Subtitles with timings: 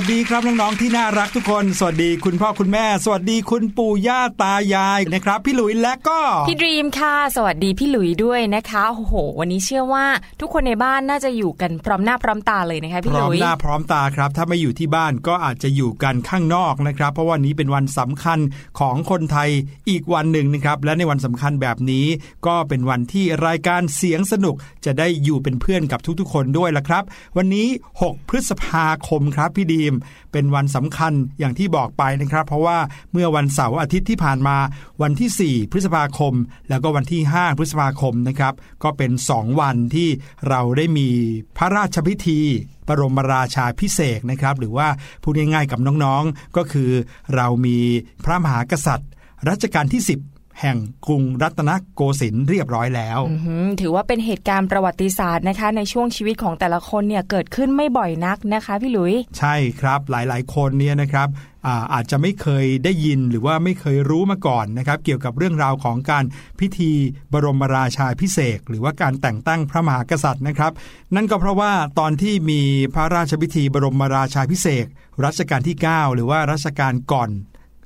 [0.00, 10.06] วัสดีครับน้องๆที่น่ารักทุกคน สวัสดีคุณพ่อคุณแม่ สวัสดีคุณปู่ย่าตายายนะครับ พี่หลุยและก็พี่ดรีมค่ะ สวัสดีพี่หลุยด้วยนะคะโอ้โห วันนี้เชื่อว่า
[10.40, 18.38] ทุกคนในบ้านน่าจะอยู่กันพร้อมหน้าพร้อมตาเลยนะคะพี่พหร้อลุมยหน้าพร้อมตาครับ ถ้าไม่อยู่ที่บ้านก็อาจจะอยู่กันข้างนอกนะครับ เพราะวันนี้เป็นวันสำคัญ
[18.80, 19.50] ของคนไทย
[19.90, 22.06] อีกวันหนึ่งนะครับและในวันสำคัญแบบนี้
[22.46, 24.54] ก็เป็นวันที่รายการเสียงสนุก
[24.84, 27.04] จะได้อยู่เป็นเพื่อนกับทุกๆ คนด้วยละครับ
[27.36, 27.68] วันนี้
[28.00, 29.94] 6 พฤษภาคมครับพี่ดีม
[30.32, 32.78] เป็นวันสำคัญอย่างที่บอกไปนะครับ เพราะว่า
[33.12, 34.56] เมื่อวันเสาร์อาทิตย์ที่ผ่านมา
[35.02, 36.34] วันที่ 4 พฤษภาคม
[36.68, 40.08] แล้วก็วันที่ 5 พฤษภาคมนะครับ ก็เป็น 2 วันที่
[40.48, 41.08] เราได้มี
[41.56, 42.40] พระราชพิธี
[42.88, 44.88] บรมราชาพิเศษนะครับ หรือว่า
[45.22, 46.90] พูดง่ายๆกับน้องๆก็คือ
[47.34, 47.78] เรามี
[48.24, 49.10] พระมหากษัตริย์
[49.48, 61.28] รัชกาลที่ 10 แห่งกรุงรัตนโกสินทร์เรียบร้อยแล้วอื้อหือถือว่าเป็นเหตุการณ์ประวัติศาสตร์นะคะ ในช่วงชีวิตของแต่ละคนเนี่ยเกิดขึ้นไม่บ่อยนักนะคะพี่หลุย ใช่ครับหลายๆ คนเนี่ยนะครับ
[61.66, 66.24] อาอาจจะไม่เคยได้ยินหรือว่าไม่เคยรู้มาก่อนนะครับ เกี่ยวกับเรื่องราวของการ
[66.60, 66.92] พิธี
[67.32, 70.72] บรมราชาพิเศษกหรือว่าการแต่งตั้งพระมหากษัตริย์นะครับ
[71.14, 72.60] นั่นก็เพราะว่าตอนที่มี
[72.94, 74.88] พระราชพิธีบรมราชาพิเศษก
[75.24, 77.30] รัชกาลที่ 9 หรือว่ารัชกาลก่อน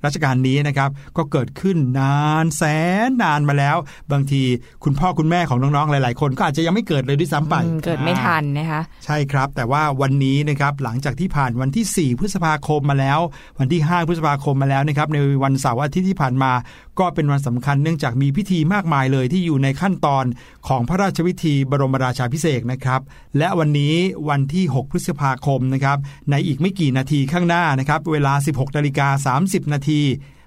[0.05, 2.63] รัชกาลนี้นะครับ ก็เกิดขึ้นนานแส
[3.09, 3.77] นนานมาแล้ว
[4.13, 4.43] บางที
[4.85, 13.21] คุณพ่อคุณแม่ของน้องๆหลาย ๆ คนก็อาจจะยังไม่เกิดเลยด้วยซ้ำไปอืมเกิดไม่ทันนะคะใช่ครับ แต่ว่าวันนี้นะครับหลังจากที่ผ่านวันที่ 4 พฤษภาคมมาแล้ว
[13.59, 16.53] วันที่ 5 พฤษภาคมมาแล้วนะครับในวันเสาร์อาทิตย์ที่ผ่านมา
[16.99, 20.25] ก็เป็นวันสำคัญเนื่องจากมีพิธีมากมายเลยที่อยู่ในขั้นตอน
[20.69, 23.01] ของพระราชพิธีบรมราชาพิเศษกนะครับ
[23.39, 23.95] และวันนี้
[24.29, 25.99] วันที่ 6 พฤษภาคมนะครับ
[26.31, 29.92] ในอีกไม่กี่นาทีข้างหน้านะครับเวลา 16นาฬิกา30นาที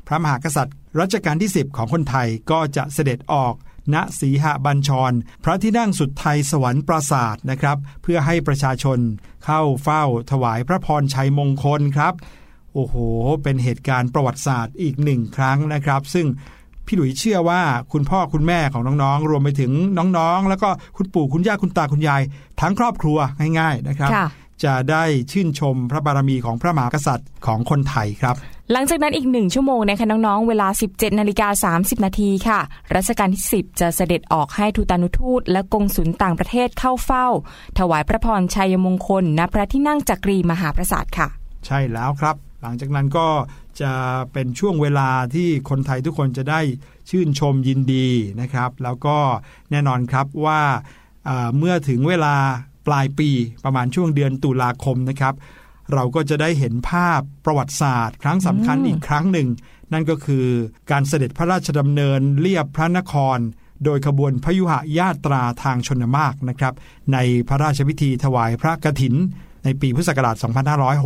[0.07, 3.53] พระมหากษัตริย์รัชกาลที่ 10 ของคนไทยก็จะเสด็จออก
[3.93, 5.13] ณสีหบัญชร
[5.43, 8.99] พระที่นั่งสุดไทยสวรรค์ปราศาสนะครับ เพื่อให้ประชาชน
[9.45, 12.13] เข้าเฝ้าถวายพระพรชัยมงคลครับ
[12.73, 12.95] โอ้โห
[13.43, 16.27] เป็นเหตุการณ์ประวัติศาสตร์อีกหนึ่งครั้งนะครับ ซึ่ง
[16.85, 17.61] พี่หลุยเชื่อว่า
[17.93, 19.71] คุณพ่อคุณแม่ของน้องๆ รวมไปถึง
[20.17, 22.21] น้องๆ แล้วก็คุณปู่คุณย่าคุณตาคุณยาย
[22.61, 23.17] ทั้งครอบครัว
[23.59, 24.11] ง่าย ๆ นะครับ
[24.63, 28.35] จะได้ชื่นชมพระบารมีของพระมหากษัตริย์ของคนไทยครับ
[28.71, 32.59] หลังจากนั้นอีกหนึ่งชั่วโมงนะคะน้องๆ เวลา 17นาฬิกา30 นาทีค่ะ
[32.95, 37.27] รัชกาลที่ 10 จะเสด็จออกให้ทูตานุทูต และกงสุลต่างประเทศเข้าเฝ้า
[37.79, 41.27] ถวายพระพรชัยมงคลณพระที่นั่งจักรีมหาปราสาทค่ะ
[41.65, 43.27] ใช่แล้วครับ หลังจากนั้นก็
[43.81, 43.91] จะ
[44.33, 46.61] เป็นช่วงเวลาที่คนไทยทุกคนจะได้
[47.09, 48.07] ชื่นชมยินดี
[48.41, 49.17] นะครับ แล้วก็
[49.71, 50.61] แน่นอนครับว่า
[51.27, 52.35] อ่าเมื่อถึงเวลา
[52.87, 53.29] ปลายปี
[53.63, 55.35] ประมาณช่วงเดือนตุลาคมนะครับ
[55.93, 59.47] เราก็จะได้เห็นภาพประวัติศาสตร์ ครั้งสำคัญอีกครั้งหนึ่ง
[59.93, 60.45] นั่นก็คือ
[60.91, 63.39] การเสด็จพระราชดำเนินเลียบพระนคร
[63.83, 66.73] โดยขบวนพยุหญาตราทางชนมากนะครับ
[67.13, 67.17] ใน
[67.47, 69.15] พระราชพิธีถวายพระกฐิน
[69.65, 70.35] ในปีพุทธศักราช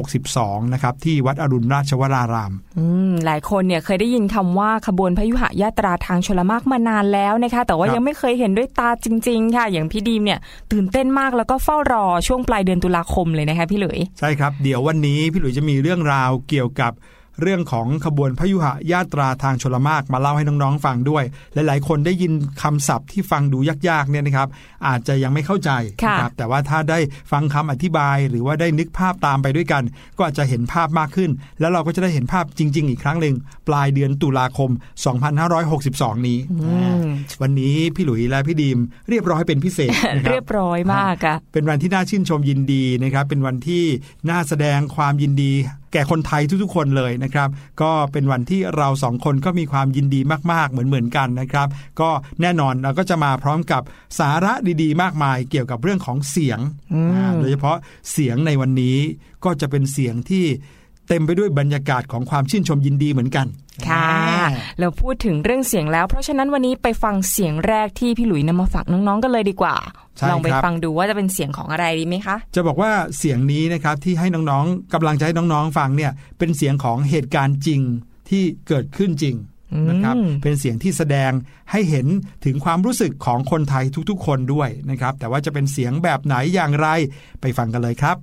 [0.01, 10.39] 2562 นะครับ ที่วัดอรุณราชวรารามอืมหลายคนเนี่ยเคยได้ยินคำว่าขบวนพยุหญาตราทางชลมากมานานแล้วนะคะ แต่ว่าครับยังไม่เคยเห็นด้วยตาจริง ๆ ค่ะ อย่างพี่ดีมเนี่ย
[10.71, 16.91] ตื่นเต้นมากแล้วก็เฝ้ารอช่วงปลายเดือนตุลาคมเลยนะคะพี่หลุย ใช่ครับ เดี๋ยววันนี้พี่หลุยจะมีเรื่องราวเกี่ยวกับ
[17.41, 22.31] เรื่องของขบวนพยุหญาตราทางชลมากมาเล่าให้น้องๆฟังด้วย หลายๆ คนได้ยิน
[22.61, 23.57] คำศัพท์ที่ฟังดู
[23.89, 24.47] ยากๆเนี่ยนะครับ
[24.87, 25.71] อาจจะยังไม่เข้าใจ
[26.03, 26.99] ค่ะนะครับแต่ว่าถ้าได้
[27.31, 29.83] ฟังคำอธิบาย หรือว่าได้นึกภาพตามไปด้วยกัน
[30.17, 33.35] ก็อาจจะเห็นภาพมากขึ้น แล้วเราก็จะได้เห็นภาพจริง ๆ อีกครั้งหนึ่ง
[33.67, 34.69] ปลายเดือนตุลาคม
[35.49, 37.05] 2562 นี้อืม
[37.41, 38.79] วันนี้พี่หลุยและพี่ดีม
[39.09, 43.83] เรียบร้อยเป็นพิเศษนะคเรีรัยบร้อยมากอะเป็นวันที่น่าชื่นชมยินดีนะครับเป็นวันที่
[44.29, 45.53] น่าแสดงความยินดี
[45.93, 47.49] แก่คนไทยทุกๆคนเลยนะครับ
[47.81, 50.19] ก็เป็นวันที่เราสองคนก็มีความยินดี
[50.51, 51.67] มากๆ เหมือนๆกันนะครับ
[52.01, 52.09] ก็
[52.41, 53.81] แน่นอนเราก็จะมาพร้อมกับ
[54.19, 56.59] สาระดีๆ มากมายเกี่ยวกับเรื่องของเสียง
[56.93, 57.77] อืมอ่าโดยเฉพาะ
[58.11, 58.97] เสียงในวันนี้
[59.45, 60.45] ก็จะเป็นเสียงที่
[61.09, 63.47] เต็มไปด้วยบรรยากาศของความชื่นชมยินดีเหมือนกัน
[63.87, 64.47] ค่ะอ่า
[64.79, 69.75] เราพูดถึงเรื่องเสียงแล้ว เพราะฉะนั้นวันนี้ไปฟังเสียงแรกที่พี่หลุยนำมาฝากน้องๆกันเลยดีกว่า
[70.17, 77.81] ใช่ลองไปครับฟังดูว่าจะเป็นเสียงของอะไรดีไหมคะ จะบอกว่าเสียงนี้นะครับที่ให้น้องๆกำลังจะให้น้องๆฟังเนี่ยเป็นเสียงของเหตุการณ์จริง
[78.29, 79.35] ที่เกิดขึ้นจริง
[79.89, 81.31] นะครับอืมเป็นเสียงที่แสดง
[81.71, 82.07] ให้เห็น
[82.45, 86.87] ถึงความรู้สึกของคนไทยทุกๆ คนด้วยนะครับ แต่ว่าจะเป็นเสียงแบบไหนอย่างไร
[87.41, 88.17] ไปฟังกันเลยครับ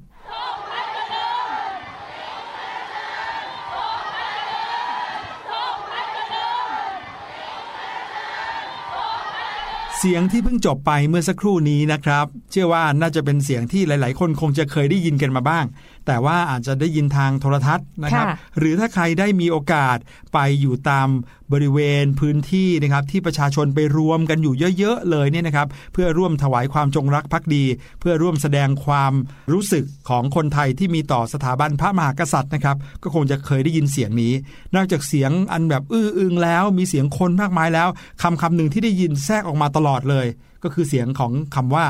[10.00, 15.64] เสียงที่เพิ่งจบไปเมื่อสักครู่นี้นะครับ เชื่อว่าน่าจะเป็นเสียงที่หลาย ๆ คนคงจะเคยได้ยินกันมาบ้าง
[16.06, 19.98] แต่ว่าอาจจะได้ยินทางโทรทัศน์นะครับค่ะหรือถ้าใครได้มีโอกาส
[20.34, 21.08] ไปอยู่ตาม
[21.52, 27.64] บริเวณพื้นที่นะครับที่ประชาชนไปรวมกันอยู่เยอะๆเลยเนี่ยนะครับ เพื่อร่วมถวายความจงรักภักดี
[28.00, 29.12] เพื่อร่วมแสดงความ
[29.52, 34.32] รู้สึกของคนไทยที่มีต่อสถาบันพระมหากษัตริย์นะครับ ก็คงจะเคยได้ยินเสียงนี้
[34.74, 37.88] นอกจากเสียงอันแบบอื้ออึงแล้วมีเสียงคนมากมายแล้ว
[38.22, 40.26] คำคำหนึ่งที่ได้ยินแทรกออกมาตลอดเลย
[40.64, 41.84] ก็คือเสียงของคำว่า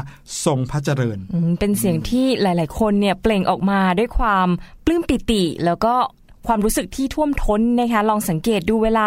[0.44, 1.18] ทรงพระเจริญ
[1.60, 4.48] เป็นเสียงที่หลาย ๆ คนเนี่ยเปล่งออกมาด้วยความ
[4.84, 5.94] ปลื้มปิติ แล้วก็
[6.46, 9.06] ความรู้สึกที่ท่วมท้นนะคะลองสังเกตดูเวลา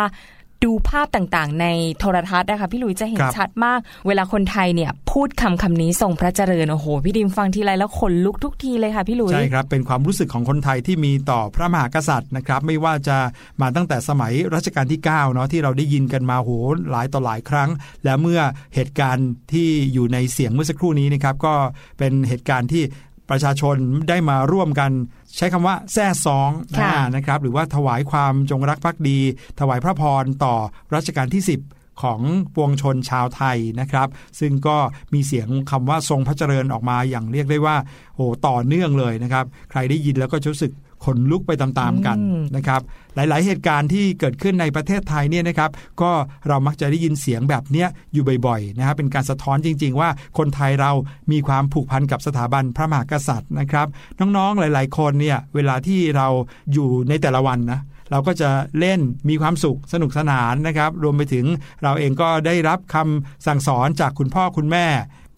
[0.65, 1.67] ดูภาพต่างๆ ใน
[1.99, 13.17] โทรทัศน์นะคะพี่ลุยจะเห็นชัดมาก เวลาคนไทยเนี่ยพูดคำคำนี้ทรงพระเจริญโอ้โหพี่ดิมฟังทีไรแล้วขนลุกทุกทีเลยค่ะพี่ลุยใช่ครับเป็นความรู้สึกของคนไทยที่มีต่อพระมหากษัตริย์นะครับไม่ว่าจะ
[13.61, 16.49] มาตั้งแต่สมัยรัชกาลที่9เนาะที่เราได้ยินกันมาโห
[16.91, 17.69] หลายต่อหลายครั้ง
[18.03, 18.41] และเมื่อ
[18.75, 21.53] เหตุการณ์ที่อยู่ในเสียงเมื่อสักครู่นี้นะครับก็
[21.97, 22.83] เป็นเหตุการณ์ที่
[23.29, 23.75] ประชาชน
[24.09, 24.91] ได้มาร่วมกัน
[25.35, 29.19] ใช้คำว่าแซ่ซองค่ะอ่านะครับหรือว่าถวายความจงรักภักดี
[29.59, 30.55] ถวายพระพรต่อ
[30.95, 32.21] รัชกาลที่ 10ของ
[32.55, 34.07] ปวงชนชาวไทยนะครับ
[34.39, 34.77] ซึ่งก็
[35.13, 37.75] มีเสียงคำว่าทรงพระเจริญออกมาอย่างเรียกได้ว่า
[38.15, 40.71] โอ้ต่อเนื่องเลยนะครับ ใครได้ยินแล้วก็จะรู้สึก
[41.05, 42.81] ขนลุกไปตามๆกันอืมนะครับ
[43.15, 46.11] หลายๆ เหตุการณ์ที่เกิดขึ้นในประเทศไทยเนี่ยนะครับก็
[46.47, 50.91] เรามักจะได้ยินเสียงแบบเนี้ยอยู่บ่อยๆนะครับเป็นการสะท้อนจริง ๆ ว่าคนไทยเรา
[51.31, 53.87] มีความผูกพันกับสถาบันพระมหากษัตริย์นะครับ
[54.19, 56.27] น้องๆหลาย ๆ คนเนี่ยเวลาที่เรา
[56.73, 61.45] อยู่ในแต่ละวันนะเราก็จะเล่นมีความสุขสนุกสนานนะครับ รวมไปถึง
[61.83, 64.85] เราเองก็ได้รับคำสั่งสอนจากคุณพ่อคุณแม่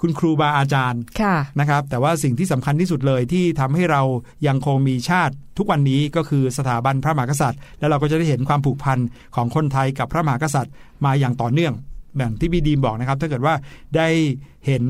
[0.01, 4.01] คุณครูบาอาจารย์ค่ะนะครับ แต่ว่าสิ่งที่สำคัญที่สุดเลยที่ทำให้เรา
[4.48, 9.00] ยังคงมีชาติทุกวันนี้ก็คือสถาบันพระมหากษัตริย์ แล้วเราก็จะได้เห็นความผูกพัน
[9.36, 10.74] ของคนไทยกับพระมหากษัตริย์
[11.05, 11.74] มาอย่างต่อเนื่อง
[12.18, 13.53] แบบที่พี่ดีมบอกนะครับ ถ้าเกิดว่า
[13.96, 14.08] ได้
[14.65, 14.84] เห็น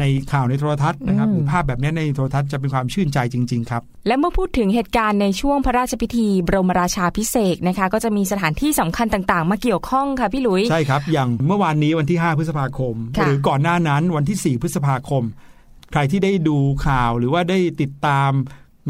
[0.00, 15.22] ในข่าวในโทรทัศน์นะครับอืมหรือภาพแบบนี้ในโทรทัศน์จะเป็นความชื่นใจจริง ๆ ครับ และเมื่อพูดถึงเหตุการณ์ในช่วงพระราชพิธี บรมราชาพิเศษกนะคะ ก็จะมีสถานที่สำคัญต่างๆ มาเกี่ยวข้องค่ะพี่หลุยใช่ครับ อย่างเมื่อวานนี้วันที่ 5 พฤษภาคมค่ะหรือก่อนหน้านั้นวันที่ 4 พฤษภาคม
[15.92, 16.56] ใครที่ได้ดู
[16.86, 18.30] ข่าวหรือว่าได้ติดตาม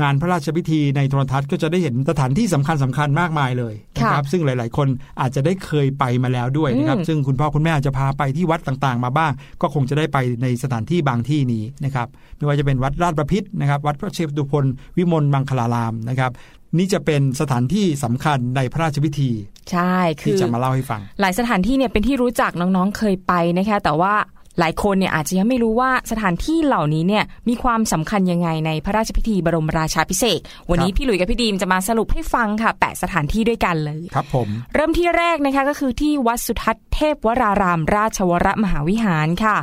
[0.01, 4.89] งานพระราชพิธีในโทรทัศน์ก็จะได้เห็นสถานที่สำคัญสำคัญมากมายเลยนะครับซึ่งหลาย ๆ คน
[5.21, 14.65] อาจจะได้เคยไปมาแล้วด้วยนะครับอืมซึ่งคุณพ่อคุณแม่อาจจะพาไปที่วัดต่างๆ มาบ้าง ก็คงจะได้ไปในสถานที่บางที่นี้นะครับไม่ว่าจะเป็นวัดราชประพิษนะครับวัดพระเชฟตุพล
[14.97, 16.33] วิมลมังคลารามนะครับ
[16.79, 19.31] นี่จะเป็นสถานที่สำคัญในพระราชพิธี
[19.71, 24.15] ใช่คืที่อจะมาเล่าให้ฟัง หลายสถานที่เนี่ยเป็นที่รู้จักน้องๆเคยไปนะคะแต่ว่า
[24.59, 39.57] หลายคนเนี่ยอาจจะยังไม่รู้ว่าสถานที่เหล่านี้เนี่ยมีความสำคัญยังไงในพระราชพิธีบรมราชาพิเศษกวันนี้ครับพี่หลุยส์กับพี่ดีมจะมาสรุปให้ฟังค่ะ แปะสถานที่ด้วยกันเลยครับผม เริ่มที่แรกนะคะก็คือที่วัดสุทัศน์เทพวราราม ราชวรมหาวิหารค่ะ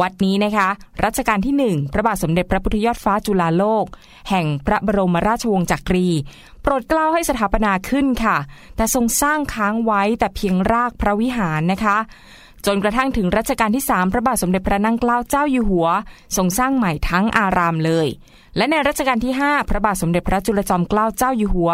[0.00, 0.68] วัดนี้นะคะ
[1.04, 3.84] รัชกาลที่หนึ่งพระบาทสมเด็จพระพุทธยอดฟ้าจุฬาโลก
[4.30, 6.08] แห่งพระบรมราชวงศ์จักรี
[6.62, 8.36] โปรดเกล้าให้สถาปนาขึ้นค่ะ
[8.76, 11.98] แต่ทรงสร้างค้างไว้แต่เพียงรากพระวิหารนะคะ
[12.66, 15.88] จนกระทั่งถึงรัชกาลที่ 3 พระบาทสมเด็จพระนั่งเกล้าเจ้าอยู่หัว
[16.36, 18.08] ทรงสร้างใหม่ทั้งอารามเลย
[18.56, 21.72] และในรัชกาลที่ 5 พระบาทสมเด็จพระจุลจอมเกล้าเจ้าอยู่หัว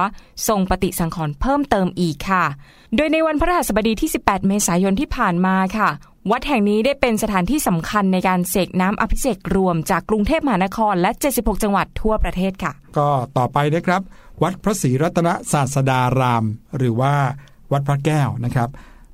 [0.48, 2.44] ทรงปฏิสังขรณ์เพิ่มเติมอีกค่ะ
[2.96, 5.88] โดยในวันพระหัสบดีที่ 18 เมษายนที่ผ่านมาค่ะ
[6.30, 14.02] วัดแห่งนี้ได้เป็นสถานที่สำคัญในการเสกน้ำอภิเษกรวมจากกรุงเทพมหานครและ 76 จังหวัดทั่วประเทศค่ะ ก็ต่อไปนะครับ
[14.42, 16.44] วัดพระศรีรัตนศาสดาราม
[16.76, 17.14] หรือว่า
[17.72, 18.68] วัดพระแก้วนะครับ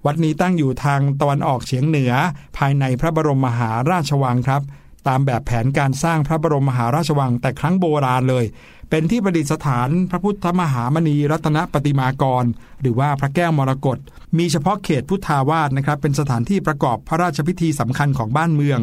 [0.07, 2.13] วัดนี้ตั้งอยู่ทางตะวันออกเฉียงเหนือ
[2.57, 4.63] ภายในพระบรมมหาราชวังครับ
[5.09, 8.45] ตามแบบแผนการสร้างพระบรมมหาราชวังแต่ครั้งโบราณเลย
[8.91, 12.45] เป็นที่ประดิษฐานพระพุทธมหามณีรัตนปฏิมากร
[12.81, 13.99] หรือว่าพระแก้วมรกต
[14.39, 18.81] มีเฉพาะเขตพุทธาวาสนะครับ เป็นสถานที่ประกอบพระราชพิธีสำคัญของบ้านเมือง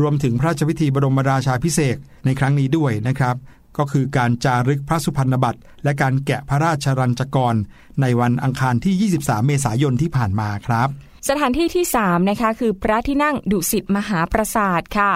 [0.00, 3.36] รวมถึงพระราชพิธีบรมราชาพิเศษในครั้งนี้ด้วยนะครับ
[3.78, 7.54] ก็คือการจารึกพระสุพรรณบัตรและการแกะพระราชรัญจกร
[8.00, 10.88] ในวันอังคารที่ 23 เมษายนที่ผ่านมาครับ
[11.28, 15.10] สถานที่ที่ 3 นะคะ คือพระที่นั่งดุสิตมหาปราสาทค่ะ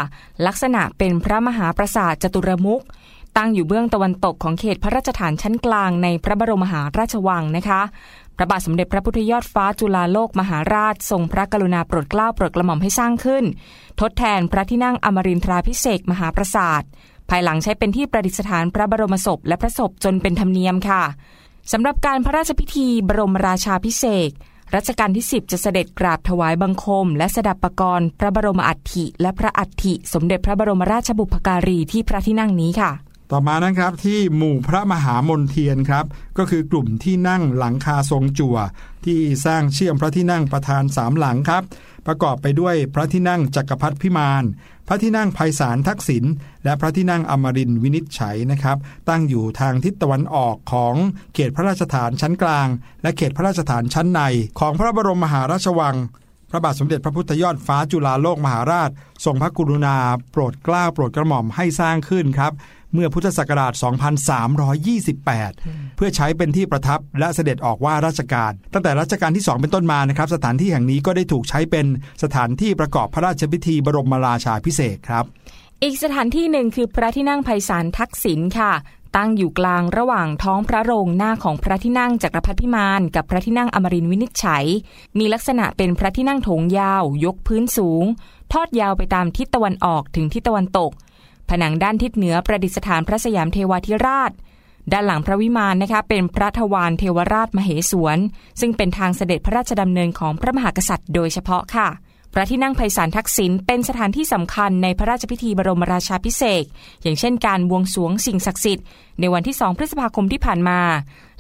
[0.47, 2.83] ลักษณะเป็นพระมหาปราสาทจตุรมุข
[3.37, 7.81] ตั้งอยู่เบื้องตะวันตกของเขตพระราชฐานชั้นกลางในพระบรมมหาราชวังนะคะ
[8.37, 13.45] พระบาทสมเด็จพระพุทธยอดฟ้าจุฬาโลกมหาราช ทรงพระกรุณาโปรดเกล้าโปรดกระหม่อมให้สร้างขึ้น
[14.00, 16.83] ทดแทนพระที่นั่งอมรินทราพิเศษมหาปราสาท
[17.31, 21.03] ภายหลังใช้เป็นที่ประดิษฐานพระบรมศพและพระศพจนเป็นธรรมเนียมค่ะ
[21.73, 24.31] สำหรับการพระราชพิธีบรมราชาพิเศษ
[24.73, 32.91] กรัชกาลที่ 10 จะเสด็จกราบถวายบังคม และสดับประกรณ์พระบรมอัฐิและพระอัฐิสมเด็จพระบรมราชบุพการีที่พระที่นั่งนี้ค่ะ
[33.33, 36.05] ต่อมานะครับที่หมู่พระมหามนเทียนครับ
[36.39, 38.57] ก็คือกลุ่มที่นั่งหลังคาทรงจั่ว
[39.05, 41.63] ที่สร้างเชื่อมพระที่นั่งประธานสามหลังครับ
[42.07, 44.45] ประกอบไปด้วยพระที่นั่งจักรพรรดิพิมาน
[44.89, 46.25] พระที่นั่งไพศาลทักษิณ
[46.65, 48.77] และพระที่นั่งอมรินวินิจฉัยนะครับ
[49.09, 50.95] ตั้งอยู่ทางทิศตะวันออกของ
[51.35, 52.69] เขตพระราชฐานชั้นกลาง
[53.03, 54.21] และเขตพระราชฐานชั้นใน
[54.61, 55.97] ของพระบรมมหาราชวัง
[56.51, 58.91] พระบาทสมเด็จพระพุทธยอดฟ้าจุฬาโลกมหาราช
[59.25, 59.97] ทรงพระกรุณา
[60.33, 62.53] โปรดเกล้าโปรดกระหม่อมให้สร้างขึ้นครับ
[62.95, 63.73] เมื่อพุทธศักราช
[65.04, 71.87] 2328 เพื่อใช้เป็นที่ประทับและเสด็จออกว่าราชการ ตั้งแต่รัชกาลที่ 2 เป็นต้นมานะครับ สถานที่แห่งนี้ก็ได้ถูกใช้เป็น
[72.23, 75.25] สถานที่ประกอบพระราชพิธีบรมราชาพิเศษกครับ
[75.83, 78.73] อีกสถานที่หนึ่งคือพระที่นั่งไพศาลทักษิณค่ะ
[79.16, 84.64] ตั้งอยู่กลางระหว่างท้องพระโรงหน้าของพระที่นั่งจักรพรรดิพิมาน กับพระที่นั่งอมรินทร์วินิจฉัย
[85.18, 88.04] มีลักษณะเป็นพระที่นั่งโถงยาว ยกพื้นสูง
[88.52, 90.90] ทอดยาวไปตามทิศตะวันออกถึงทิศตะวันตก
[91.50, 94.33] ผนังด้านทิศเหนือประดิษฐานพระสยามเทวาธิราช
[94.93, 98.19] ด้านหลังพระวิมานนะคะเป็นพระทวารเทวราชมเหสวน
[98.61, 101.88] ซึ่งเป็นทางเสด็จพระราชดำเนินของพระมหากษัตริย์โดยเฉพาะค่ะ
[102.33, 106.64] พระที่นั่งไพศาลทักษิณเป็นสถานที่สำคัญในพระราชพิธีบรมราชาพิเศษ
[107.02, 108.85] อย่างเช่นการบวงสรวงสิ่งศักดิ์สิทธิ์
[109.21, 110.81] ในวันที่ 2 พฤษภาคมที่ผ่านมา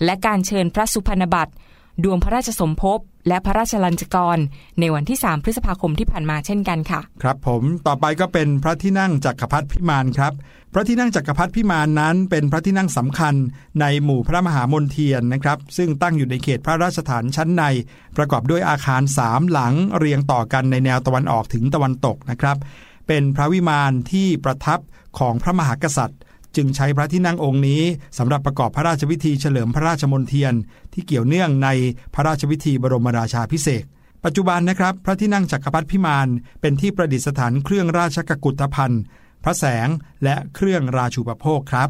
[0.04, 1.52] และการเชิญพระสุพรรณบัตร
[2.04, 2.98] ดวงพระราชสมภพ
[3.28, 4.38] และพระราชลัญจกร
[4.80, 10.32] ในวันที่ 3 พฤษภาคมที่ผ่านมาเช่นกันค่ะ ครับผมต่อไปก็เป็นพระที่นั่งจักรพรรดิพิมานครับ
[10.72, 13.34] พระที่นั่งจักรพรรดิพิมานนั้น เป็นพระที่นั่งสำคัญ
[13.80, 17.64] ในหมู่พระมหามนเทียนนะครับ ซึ่งตั้งอยู่ในเขตพระราชฐานชั้นใน
[18.16, 22.56] ประกอบด้วยอาคารสามหลังเรียงต่อกันในแนวตะวันออกถึงตะวันตกนะครับ
[23.06, 24.80] เป็นพระวิมานที่ประทับ
[25.18, 26.20] ของพระมหากษัตริย์
[26.58, 27.82] จึงใช้พระที่นั่งองค์นี้
[28.18, 30.54] สำหรับประกอบพระราชพิธีเฉลิมพระราชมนเทียน
[30.92, 31.68] ที่เกี่ยวเนื่องใน
[32.14, 33.84] พระราชพิธีบรมราชาพิเศษ
[34.24, 36.28] ปัจจุบันนะครับ พระที่นั่งจักรพรรดิพิมาน
[36.60, 39.02] เป็นที่ประดิษฐานเครื่องราชกกุฏภัณฑ์
[39.44, 39.88] พระแสง
[40.24, 41.88] และเครื่องราชูปโภคครับ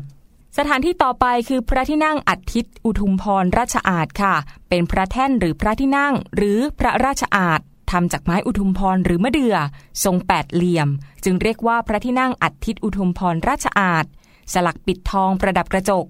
[0.58, 4.34] สถานที่ต่อไปคือพระที่นั่งอัฐิตอุทุมพรราชอาณค่ะ
[4.68, 7.60] เป็นพระแท่นหรือพระที่นั่ง หรือพระราชอาณ
[7.90, 9.56] ทำจากไม้อุทุมพรหรือมะเดื่อ
[10.04, 10.88] ทรงแปดเหลี่ยม
[11.25, 14.04] จึงเรียกว่าพระที่นั่งอัฐิตอุทุมพรราชอาณ
[14.52, 16.07] สลักปิดทองประดับกระจก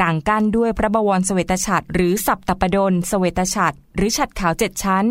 [0.00, 5.04] กางกั้นด้วยพระบวรสเสวตฉัตรหรือสับตปดลสเวตฉัตรหรือฉัตรขาวเจ็ดชั้น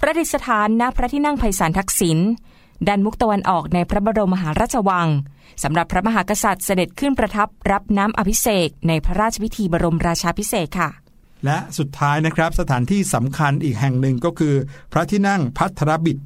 [0.00, 2.18] ประดิษฐานณพระที่นั่งไพศาลทักษิณ
[2.88, 5.08] ด้านมุกตะวันออกในพระบรมมหาราชวัง
[5.62, 10.90] สำหรับพระมหากษัตริย์เสด็จขึ้นประทับรับน้ำอภิเษกในพระราชพิธีบรมราชาพิเศษค่ะ
[11.44, 14.54] และสุดท้ายนะครับสถานที่สำคัญอีกแห่งหนึ่งก็คือ
[14.92, 16.18] พระที่นั่งพัทรบิด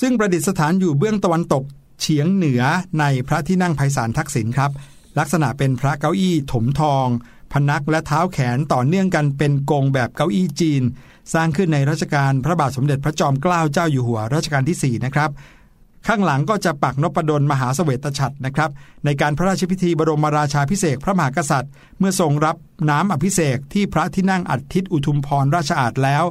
[0.00, 1.64] ซึ่งประดิษฐานอยู่เบื้องตะวันตก
[2.00, 2.62] เฉียงเหนือ
[3.00, 4.70] ในพระที่นั่งไพศาลทักษิณครับ
[5.18, 7.06] ลักษณะเป็นพระเก้าอี้ถมทอง
[7.52, 10.82] พนักและเท้าแขนต่อเนื่องกันเป็นกงแบบเก้าอี้จีน
[11.34, 15.30] สร้างขึ้นในรัชกาลพระบาทสมเด็จพระจอมเกล้าเจ้าอยู่หัวรัชกาลที่ 4 นะครับ
[16.06, 18.70] ข้างหลังก็จะปักนพดลมหาเสวตฉัตรนะครับ
[19.04, 22.56] ในการพระราชพิธีบรมราชาพิเศษพระมหากษัตริย์ เมื่อทรงรับ
[22.90, 26.24] น้ำอภิเษกที่พระที่นั่งอัฐิตอุทุมพรราชอาณแล้ว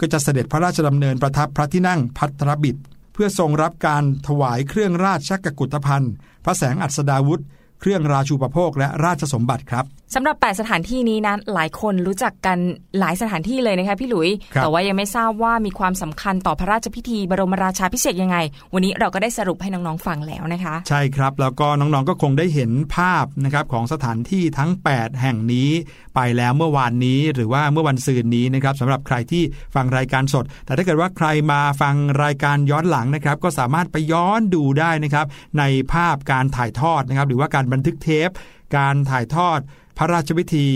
[0.00, 2.76] ก็จะเสด็จพระราชดำเนินประทับพระที่นั่งพัทรบิด
[3.12, 6.12] เพื่อทรงรับการถวายเครื่องราชกกุฏภัณฑ์
[6.44, 7.42] พระแสงอัศดาวุธ
[7.80, 12.58] เครื่องราชูปโภคและราชสมบัติครับสำหรับ 8 สถานที่นี้นั้นหลายคนรู้จักกัน
[12.98, 18.38] หลายสถานที่เลยนะคะพี่หลุยครับแต่ว่ายังไม่ทราบว่ามีความสำคัญต่อพระราชพิธีบรมราชาพิเศษกยังไง
[18.74, 25.70] วันนี้เราก็ได้สรุปให้น้องๆฟังแล้วนะคะ ใช่ครับ แล้วก็น้องๆก็คงได้เห็นภาพนะครับของสถานที่ทั้ง 8 แห่งนี้
[26.14, 29.42] ไปแล้วเมื่อวานนี้หรือว่าเมื่อวันซืนนี้นะครับสำหรับใครที่
[29.74, 35.26] ฟังรายการสด แต่ถ้าเกิดว่าใครมาฟังรายการย้อนหลังนะครับก็สามารถไปย้อนดูได้นะครับ
[35.58, 38.28] ในภาพการถ่ายทอดนะครับหรือว่าการบันทึกเทป
[38.76, 39.58] การถ่ายทอด
[39.98, 40.66] พระราชพิธี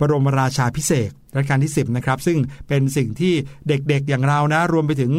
[0.00, 3.34] บรมราชาพิเศษรัชกาลที่ 10 นะครับ ซึ่งเป็นสิ่งที่
[3.68, 5.12] เด็กๆอย่างเรานะ รวมไปถึง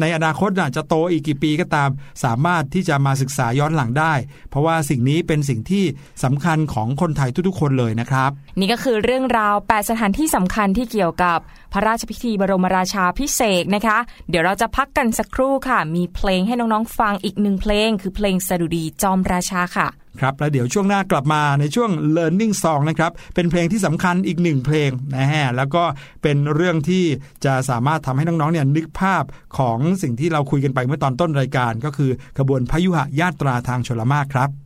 [0.00, 1.90] ในอนาคตน่ะจะโตอีกกี่ปีก็ตาม
[2.24, 4.14] สามารถที่จะมาศึกษาย้อนหลังได้
[4.50, 5.84] เพราะว่าสิ่งนี้เป็นสิ่งที่
[6.24, 11.38] สำคัญของคนไทยทุกๆ คนเลยนะครับ นี่ก็คือเรื่องราว 8 สถานที่สำคัญที่เกี่ยวกับ
[11.72, 13.98] พระราชพิธีบรมราชาพิเศษนะคะ
[14.30, 19.88] เดี๋ยวเราจะพักกันสักครู่ค่ะ มีเพลงให้น้องๆฟังอีกหนึ่งเพลง คือเพลงสดุดีจอมราชาค่ะ
[20.20, 25.82] ครับแล้วเดี๋ยวช่วงหน้ากลับมาในช่วง learning song นะครับเป็นเพลงที่สำคัญอีกหนึ่งเพลงนะฮะแล้วก็
[26.22, 27.04] เป็นเรื่องที่
[27.44, 29.24] จะสามารถทำให้น้องๆเนี่ยนึกภาพ
[29.58, 34.63] ของสิ่งที่เราคุยกันไปเมื่อตอนต้นรายการ ก็คือขบวนพยุหญาตราทางชลมากครับ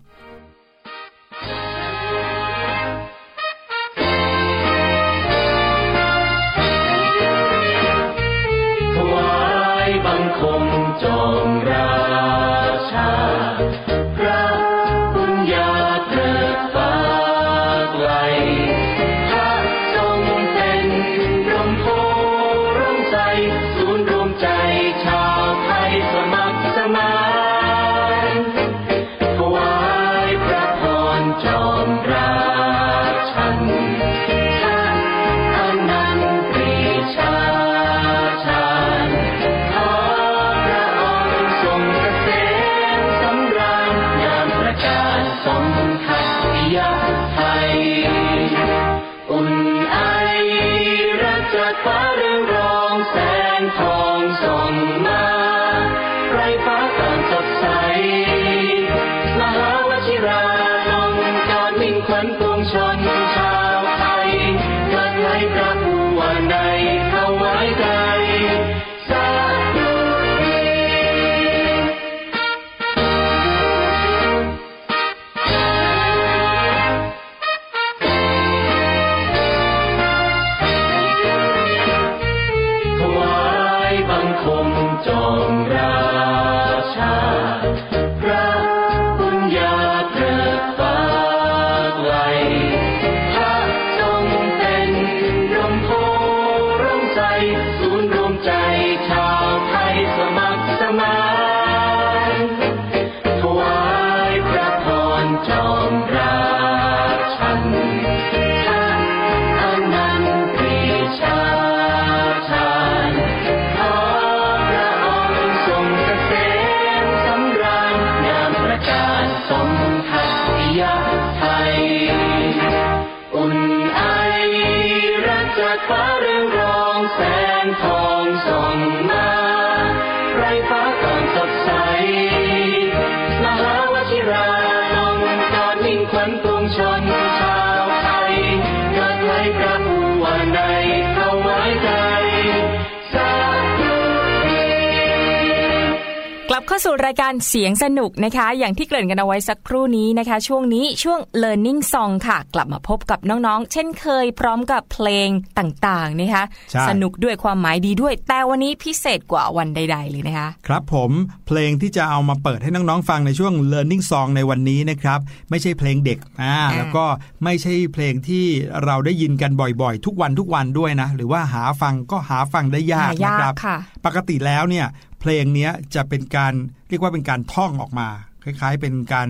[146.79, 161.11] าสู่รายการเสียงสนุกนะคะ อย่างที่เกริ่นกันเอาไว้สักครู่นี้นะคะ ช่วงนี้ช่วง learning song ค่ะ กลับมาพบกับน้องๆ เช่นเคยพร้อมกับเพลงต่างๆนะคะใช่สนุกด้วยความหมายดีด้วย แต่วันนี้พิเศษกว่าวันใด ๆ เลยนะคะ ครับผม
[161.47, 165.19] เพลงที่จะเอามาเปิดให้น้องๆฟังในช่วง Learning Song ในวันนี้นะครับ
[165.51, 167.05] ไม่ใช่เพลงเด็กอ่าอ่าแล้วก็
[167.45, 168.45] ไม่ใช่เพลงที่
[168.85, 174.87] เราได้ยินกันบ่อยๆ ทุกวันทุกวันด้วยนะ หรือว่าหาฟังก็หาฟังได้ยากหายากนะครับค่ะปกติแล้วเนี่ย
[175.21, 176.55] เพลงนี้จะเป็นการ
[176.89, 178.09] เรียกว่าเป็นการท่องออกมา
[178.43, 179.29] คล้ายๆ เป็นการ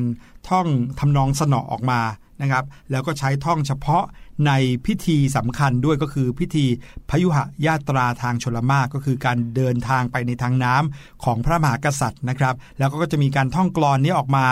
[0.49, 0.67] ท่อง
[0.99, 2.01] ทำนองสนอออกมา
[2.43, 4.05] นะครับ แล้วก็ใช้ท่องเฉพาะ
[4.47, 4.53] ใน
[4.87, 6.65] พิธีสำคัญด้วยก็คือพิธี
[7.11, 14.47] พยุหญาตราทางชลมาก็คือการเดินทางไปในทางน้ำของพระมหากษัตริย์นะครับ แล้วก็จะมีการท่องกลอนนี้ออกมา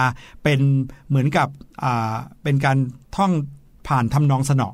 [0.45, 0.61] เป็น
[1.09, 1.49] เหมือนกับ
[2.43, 2.79] เป็นการ
[3.17, 3.33] ท่อง
[3.89, 4.69] ผ่านทำนองสนอ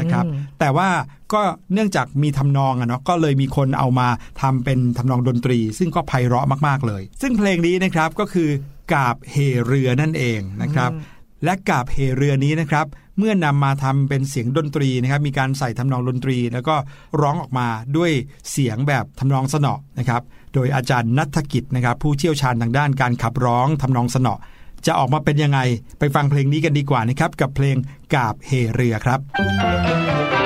[0.00, 0.88] นะครับอืมแต่ว่า
[1.32, 4.08] ก็เนื่องจากมีทำนองอะเนาะก็เลยมีคนเอามา
[4.42, 8.48] ทำเป็นทำนองดนตรี ซึ่งก็ไพเราะมากๆเลย ซึ่งเพลงนี้นะครับก็คือ
[8.92, 10.90] กาบเฮเรือนั่นเองนะครับ
[11.44, 12.86] และกาบเฮเรือนี้นะครับ
[13.18, 16.74] เมื่อนำมาทำเป็นเสียงดนตรีนะครับ มีการใส่ทำนองดนตรี แล้วก็
[17.20, 18.10] ร้องออกมาด้วย
[18.50, 20.22] เสียงแบบทำนองสนอนะครับ
[20.54, 24.34] โดยอาจารย์นัฐกิจนะครับ ผู้เชี่ยวชาญทางด้านการขับร้องทำนองสนอ
[24.86, 25.60] จะออกมาเป็นยังไง
[25.98, 27.76] ไปฟังเพลงนี้กันดีกว่านะครับ กับเพลง
[28.14, 30.43] กาบเฮเรือครับ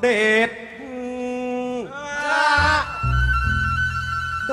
[0.00, 0.50] เสด็จ
[4.46, 4.52] โด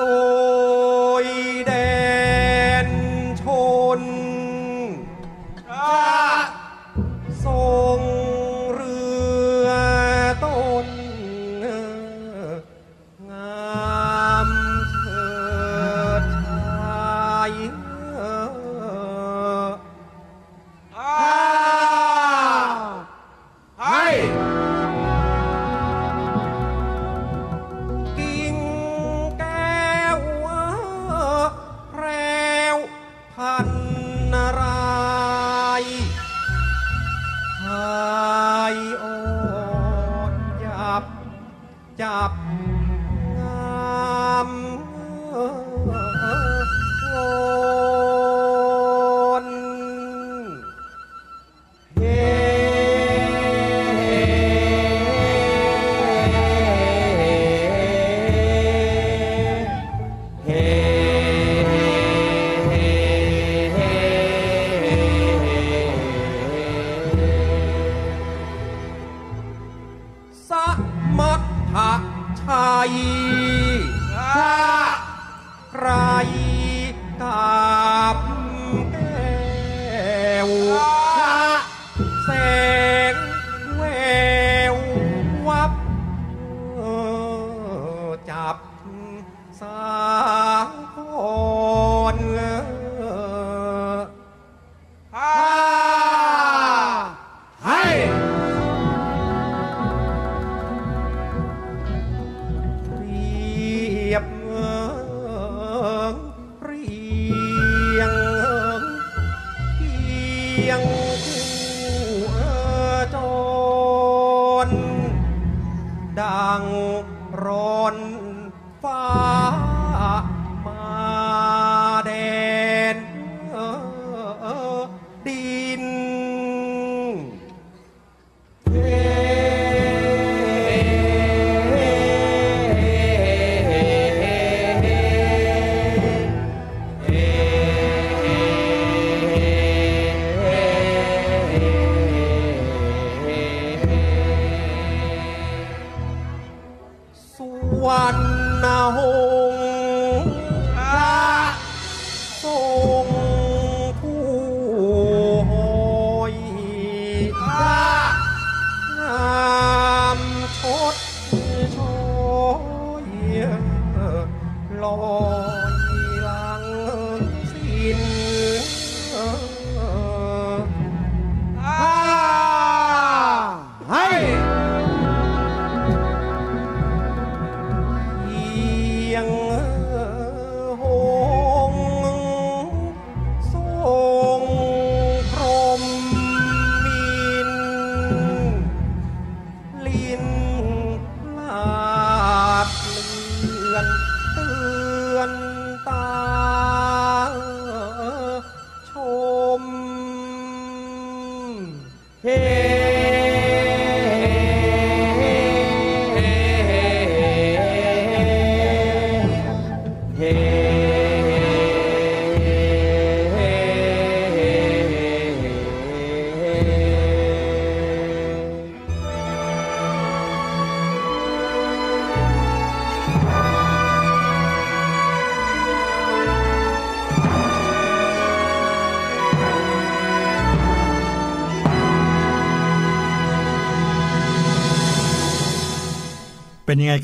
[195.86, 196.25] ตา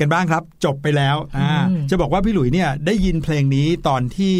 [0.01, 4.35] กันบ้างครับ จบไปแล้วอ่าอืมจะบอกว่าพี่หลุยเนี่ยได้ยินเพลงนี้ตอนที่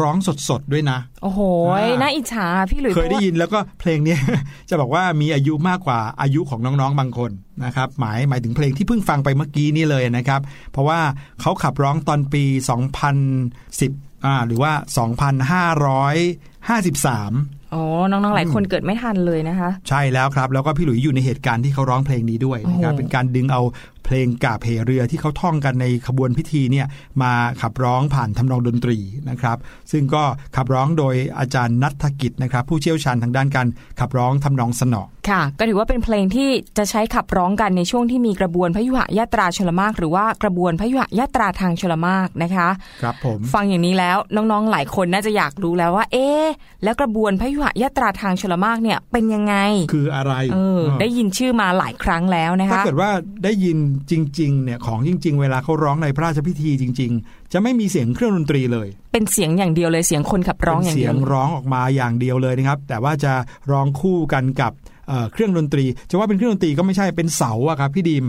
[0.00, 0.16] ร้อง
[0.48, 1.40] สดๆด้วยนะ โอ้โห
[1.72, 4.18] อ่าน่าอิจฉาพี่หลุยเคยได้พราะว่ายินแล้วก็เพลงเนี้ย
[4.70, 7.30] จะบอกว่ามีอายุมากกว่าอายุของน้องๆบางคน
[7.64, 10.40] นะครับหมายหมายถึงเพลงที่เพิ่งฟังไปเมื่อกี้นี่เลยนะครับ
[10.72, 11.00] เพราะว่า
[11.40, 12.44] เขาขับร้องตอนปี
[13.50, 14.72] 2010อ่าหรือว่า
[15.72, 23.62] 2553อ๋อ น้องๆ หลายคนเกิดไม่ทันเลยนะคะ ใช่แล้วครับ แล้วก็พี่หลุยอยู่ในเหตุการณ์ที่เขาร้องเพลงนี้ด้วยนะครับโอ้โหเป็นการดึงเอา
[24.04, 26.86] เพลงกาบเหเรือที่เขาท่องกันในขบวนพิธีเนี่ย
[27.22, 28.98] มาขับร้องผ่านทำนองดนตรี
[29.30, 29.58] นะครับ
[29.92, 30.22] ซึ่งก็
[30.56, 33.66] ขับร้องโดยอาจารย์นัทกิจนะครับ ผู้เชี่ยวชาญทางด้านการ
[34.00, 42.68] ขับร้องทำนองสนอค่ะ ก็ถือว่าเป็นเพลงที่จะใช้ขับร้องกันในช่วงที่มีกระบวนพยุหยาตราชลมากหรือว่ากระบวนพยุหยาตราทางชลมากนะคะ
[43.02, 46.46] ครับผมฟังอย่างนี้แล้วน้องๆหลายคนน่าจะอยากรู้แล้วว่า เอ๊ะ
[46.84, 49.54] แล้วกระบวนพยุหยาตราทางชลมากเนี่ยเป็นยังไง
[49.92, 53.10] คืออะไรเออได้ยินชื่อมาหลายครั้งแล้วนะถ้าคะเกิดว่า
[53.44, 53.78] ได้ยิน
[54.10, 63.32] จริงๆเนี่ยของจริง ๆ เวลาเขาร้องในพระราชพิธีจริง ๆ จะไม่มีเสียงเครื่องดนตรีเลย เป็นเสียงอย่างเดียวเลยเสียงคนขับร้องอย่างเสีเดียยวงร้องออกมาอย่างเดียวเลยนะครับ แต่ว่าจะ
[63.70, 64.72] ร้องคู่กันกับ
[65.08, 68.26] เอ่อเครื่องดนตรี จะว่าเป็นเครื่องดนตรีก็ไม่ใช่เป็นเสาอะครับพี่ดิม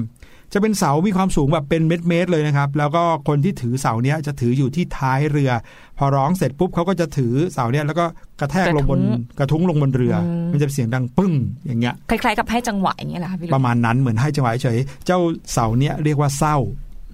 [0.54, 5.52] จะเป็นเสา มีความสูงแบบเป็นเม็ดๆเลยนะครับ แล้วก็คนที่ถือเสาเนี้ยจะถืออยู่ที่ท้ายเรือ
[5.98, 8.06] พอร้องเสร็จปุ๊บเขาก็จะถือเสาเนี้ยแล้วก็
[8.40, 9.00] กระแทกลงบน
[9.40, 10.18] กระทุ้งลงบนเรืออ
[10.52, 11.34] มันจะเสียงดังปึ้ง
[11.68, 15.20] อย่างเงี้ย คล้ายๆกับให้จังหวะอย่างเงี้ยแหละค่ะพี่ปลุระยมาณนั้นเหมือนให้จังหวะเฉย เจ้า
[15.54, 16.58] เสาเนี้ยเรียกว่าเศร้า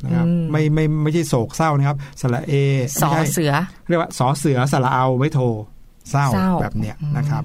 [0.03, 2.53] นะครับอืมไม่ไม่ไม่ใช่โศกเศร้านะครับสระเอ
[3.01, 3.53] สอไม่ใช่เสือ
[3.87, 5.39] เรียกว่าสอเสือสระเอาไม่โท
[6.11, 7.43] เศร้าเศร้าแบบเนี้ยนะครับ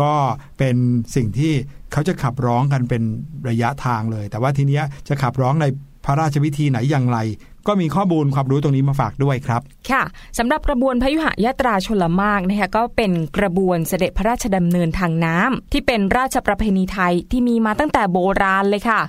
[0.00, 0.12] ก็
[0.58, 0.76] เป็น
[1.16, 1.52] สิ่งที่
[1.92, 3.02] เขาจะขับร้องกันเป็น
[3.48, 5.66] ระยะทางเลย แต่ว่าทีเนี้ยจะขับร้องใน
[6.04, 7.18] พระราชพิธีไหนอย่างไร
[7.68, 10.02] ก็มีข้อมูลความรู้ตรงนี้มาฝากด้วยครับ ค่ะ
[10.38, 19.00] สำหรับกระบวนพยุหยาตราชลมากนะคะก็เป็นกระบวนเสด็จพระราชดำเนินทางน้ำที่เป็นราชประเพณีไทยที่มีมาตั้งแต่โบราณเลยค่ะ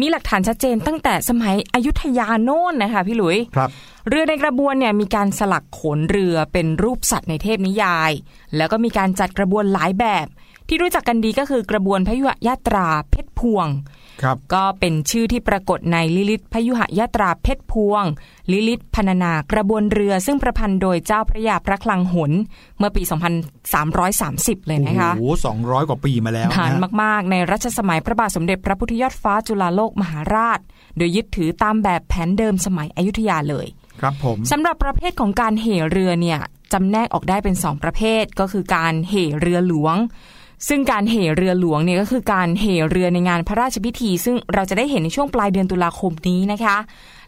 [0.00, 3.70] มีหลักฐานชัดเจนตั้งแต่สมัยอยุธยาโน่นนะคะพี่หลุยครับ
[4.08, 8.10] เรือในกระบวนเนี่ยมีการสลักโขนเรือเป็นรูปสัตว์ในเทพนิยาย
[8.56, 10.26] แล้วก็มีการจัดกระบวนหลายแบบ
[10.68, 14.07] ที่รู้จักกันดีก็คือกระบวนพยุหยาตราเพชรพวงครับ
[14.54, 18.04] ก็เป็นชื่อที่ปรากฏในลิลิตพยุหยาตราเพชรพวง
[18.52, 22.32] ลิลิตพรรณนากระบวนเรือซึ่งประพันธ์โดยเจ้าพระยาพระคลังหน
[22.78, 23.02] เมื่อปี
[23.84, 30.60] 2330 เลยนะคะโอ้โหสองร้อยกว่าปีมาแล้วนานนะมากๆ ในรัชสมัยพระบาทสมเด็จพระพุทธยอดฟ้าจุฬาโลกมหาราช
[30.96, 33.66] โดยยึดถือตามแบบแผนเดิมสมัยอยุธยาเลย
[34.00, 36.38] ครับผมสำหรับประเภทของการเหเรือเนี่ย
[36.72, 39.96] จำแนกออกได้เป็น 2 ประเภทก็คือการเหเรือหลวง
[40.68, 46.76] ซึ่งการเหเรือหลวงเนี่ยก็คือการเหเรือในงานพระราชพิธี ซึ่งเราจะได้เห็นในช่วงปลายเดือนตุลาคมนี้นะคะ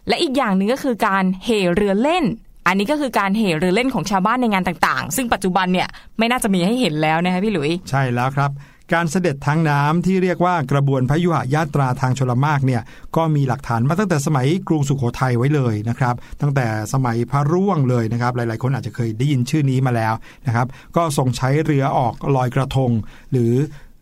[0.07, 2.23] และอีกอย่างหนึ่งก็คือการเหเรือเล่น
[2.67, 8.51] อันนี้ก็คือการเหเรือเล่นของชาวบ้านในงานต่างๆ ซึ่งปัจจุบันเนี่ยไม่น่าจะมีให้เห็นแล้วนะคะพี่หลุย ใช่แล้วครับ
[8.93, 12.81] การเสด็จทางน้ำที่เรียกว่ากระบวนพยุหยาตราทางชลมากเนี่ย
[13.15, 20.13] ก็มีหลักฐานมาตั้งแต่สมัยกรุงสุขโขทัยไว้เลยนะครับ ตั้งแต่สมัยพระร่วงเลยนะครับ หลายๆ คนอาจจะเคยได้ยินชื่อนี้มาแล้ว
[20.47, 22.91] นะครับ ก็ทรงใช้เรือออกลอยกระทง
[23.31, 23.53] หรือ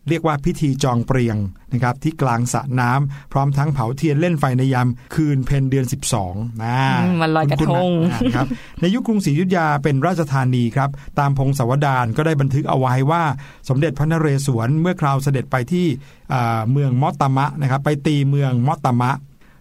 [0.08, 1.36] เรียกว่าพิธีจองเปรียง
[1.72, 5.86] นะครับที่กลางสระน้ำพร้อมทั้งเผาเทียนเล่นไฟในยามคืนเพนเดือน
[6.22, 8.46] 12นะอืมวันลอยกระทงคุ้นๆนะนะครับ
[8.80, 13.22] ในยุคกรุงศรีอยุธยาเป็นราชธานีครับ ตามพงศาวดารก็ได้บันทึกเอาไว้ว่า
[13.68, 15.86] สมเด็จพระนเรศวรเมื่อคราวเสด็จไปที่
[16.32, 19.10] อ่าเมืองมอตตามะนะครับไปตีเมืองมอตตามะ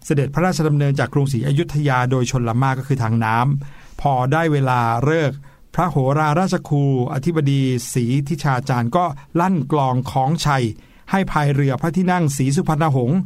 [0.05, 5.48] เสด็จพระราชดำเนินจากกรุงศรีอยุธยาโดยชนละมากก็คือทางน้ำพอได้เวลาเลิกษ์พ
[5.79, 7.61] ระโหราราชครู อธิบดี
[7.93, 9.05] ศรีทิชาจารย์ก็
[9.39, 10.63] ลั่นกลองของชัย
[11.11, 13.19] ให้พายเรือพระที่นั่งศรีสุพรรณหงษ์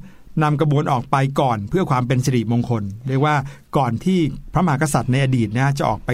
[0.43, 3.35] นำกระบวนออกไปก่อนเพื่อความเป็นสิริมงคล เรียกว่า
[3.77, 4.19] ก่อนที่
[4.53, 6.11] พระมหากษัตริย์ในอดีตนะจะออกไป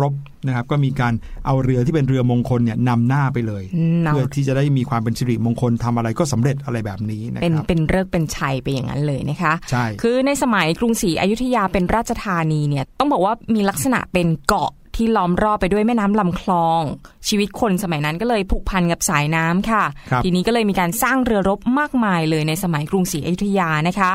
[0.00, 0.14] รบ
[0.46, 1.12] นะครับ ก็มีการ
[1.46, 3.64] เอาเรือที่เป็นเรือมงคลเนี่ยนำหน้าไปเลย
[4.06, 16.82] นำเพื่อที่จะได้มีความเป็นสิริมงคลทำอะไรก็สำเร็จอะไรแบบนี้นะเป็นครับเป็นเลิกษ์เป็นชัยไปอย่างนั้นเลยนะคะใช่คือในสมัยกรุงศรีอยุธยาเป็นราชธานีเนี่ยต้องบอกว่ามีลักษณะเป็นเกาะ ที่ล้อมรอบไปด้วยแม่น้ำลำคลอง
[17.28, 24.12] ชีวิตคนสมัยนั้นก็เลยผูกพันกับสายน้ำค่ะครับทีนี้ก็เลยมีการสร้างเรือรบมากมายเลยในสมัยกรุงศรีอยุธยานะคะ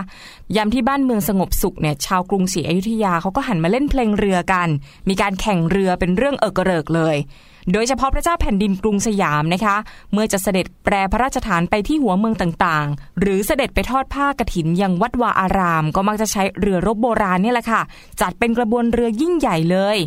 [0.56, 4.68] ยามที่บ้านเมืองสงบสุขเนี่ยชาวกรุงศรีอยุธยาเขาก็หันมาเล่นเพลงเรือกัน
[5.10, 7.18] มีการแข่งเรือเป็นเรื่องเอกระเริกเลย
[7.74, 9.76] โดยเฉพาะพระเจ้าแผ่นดินกรุงสยามนะคะ
[10.14, 17.82] เมื่อจะเสด็จแปรพระราชฐานไปที่หัวเมืองต่างๆ หรือเสด็จไปทอดผ้ากฐินยังวัดวาอาราม ก็มักจะใช้เรือรบโบราณเนี่ยแหละค่ะ
[18.22, 19.98] จัดเป็นกระบวนเรือยิ่งใหญ่เลย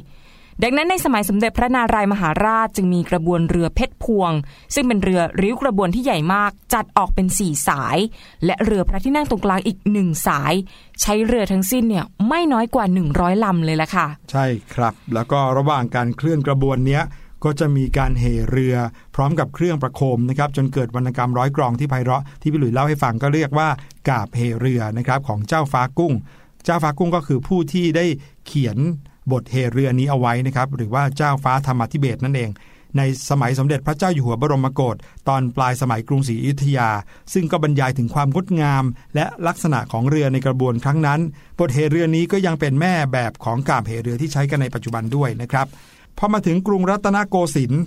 [0.63, 4.33] ดังนั้นในสมัยสมเด็จพระนารายมหาราชจึงมีกระบวนเรือเพชรพวง
[4.75, 7.99] ซึ่งเป็นเรือริ้วกระบวนที่ใหญ่มาก จัดออกเป็นสี่สาย
[8.45, 10.53] และเรือพระที่นั่งตรงกลางอีกหนึ่งสาย
[11.01, 17.03] ใช้เรือทั้งสิ้นเนี่ยไม่น้อยกว่า 100 ลำเลยละค่ะ ใช่ครับ แล้วก็ระหว่างการเคลื่อนกระบวนเนี้ย
[17.45, 18.75] ก็จะมีการเหเรือ
[19.15, 23.69] พร้อมกับเครื่องประโคมนะครับจนเกิดวรรณกรรมร้อยกรองที่ไพเราะที่พี่หลุยเล่าให้ฟังก็เรียกว่า
[24.09, 26.13] กาบเหเรือนะครับของเจ้าฟ้ากุ้ง
[26.65, 28.05] เจ้าฟ้ากุ้งก็คือผู้ที่ได้
[28.47, 28.79] เขียน
[29.33, 32.51] บทเหเรือนี้เอาไว้นะครับหรือว่าเจ้าฟ้าธรรมธิเบศนั่นเอง
[32.97, 34.97] ในสมัยสมเด็จพระเจ้าอยู่หัวบรมโกศ
[35.29, 36.89] ตอนปลายสมัยกรุงศรีอยุธยา
[37.33, 41.21] ซึ่งก็บรรยายถึงความงดงาม และลักษณะของเรือในกระบวนครั้งนั้น
[41.59, 45.67] บทเหเรือนี้ก็ยังเป็นแม่แบบของกาบเหเรือที่ใช้กันในปัจจุบันด้วยนะครับ
[46.19, 47.83] พอมาถึงกรุงรัตนโกสินทร์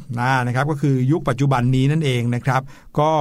[0.48, 2.62] นะครับก็คือยุคปัจจุบันนี้นั่นเองนะครับ
[3.00, 3.12] ก็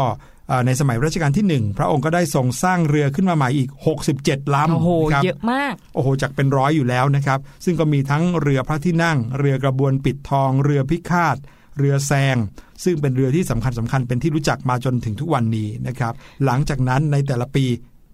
[0.66, 3.70] ในสมัยรัชกาลที่ 1 พระองค์ก็ได้ทรงสร้างเรือขึ้นมาใหม่อีก
[4.10, 11.36] 67ลำโอ้โหครับเยอะมากโอ้โหจากเป็นร้อยอยู่แล้วนะครับ ซึ่งก็มีทั้งเรือพระที่นั่ง เรือกระบวนปิดทอง เรือพิฆาต
[11.78, 12.36] เรือแซง
[12.84, 16.12] ซึ่งเป็นเรือที่สำคัญสำคัญเป็นที่รู้จักมาจนถึงทุกวันนี้นะครับ
[16.44, 17.64] หลังจากนั้นในแต่ละปี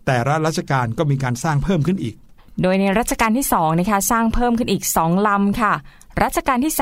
[0.07, 2.15] แต่ละรัชกาลก็มีการสร้างเพิ่มขึ้นอีก
[2.63, 5.75] โดยในรัชกาลที่2นะคะสร้างเพิ่มขึ้นอีก2ลำค่ะ
[6.23, 6.75] รัชกาลที่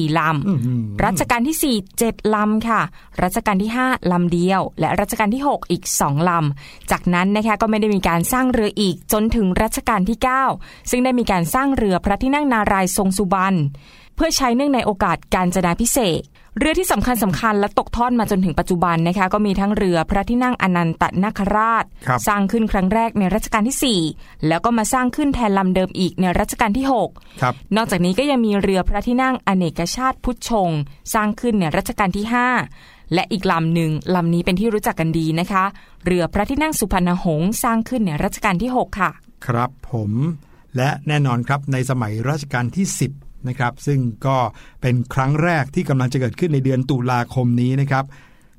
[0.00, 2.80] 3 24 ลำ รัชกาลที่ 4 7 ลำค่ะ
[3.22, 10.18] รัชกาลที่ 5 ลำเดียว และรัชกาลที่ 6 อีก 2 ลำ จากนั้นนะคะก็ไม่ได้มีการสร้างเรืออีกจนถึงรัชกาลที่
[10.54, 13.58] 9 ซึ่งได้มีการสร้างเรือพระที่นั่งนารายณ์ทรงสุบรรณ
[14.16, 30.70] เพื่อใช้เนื่องในโอกาสการจนาพิเศษก เรือที่สำคัญสำคัญและตกทอดมาจนถึงปัจจุบันนะคะก็มีทั้งเรือพระที่นั่งอนันตนาคราชครับสร้างขึ้นครั้งแรกในรัชกาลที่ 4 แล้วก็มาสร้างขึ้นแทนลำเดิมอีกในรัชกาลที่6ครับนอกจากนี้ก็ยังมีเรือพระที่นั่งอเนกชาติพุทธชง
[31.14, 32.26] สร้างขึ้นในรัชกาลที่
[32.70, 35.64] 5 และอีกลำหนึ่งลำนี้เป็นที่รู้จักกันดีนะคะ
[36.06, 39.10] เรือพระที่นั่งสุพรรณหงษ์สร้างขึ้นในรัชกาลที่ 6 ค่ะ
[39.46, 40.12] ครับผม
[40.76, 44.36] และแน่นอนครับในสมัยรัชกาลที่ 10 นะครับซึ่งก็
[44.82, 48.04] เป็นครั้งแรกที่กำลังจะเกิดขึ้นในเดือนตุลาคมนี้นะครับ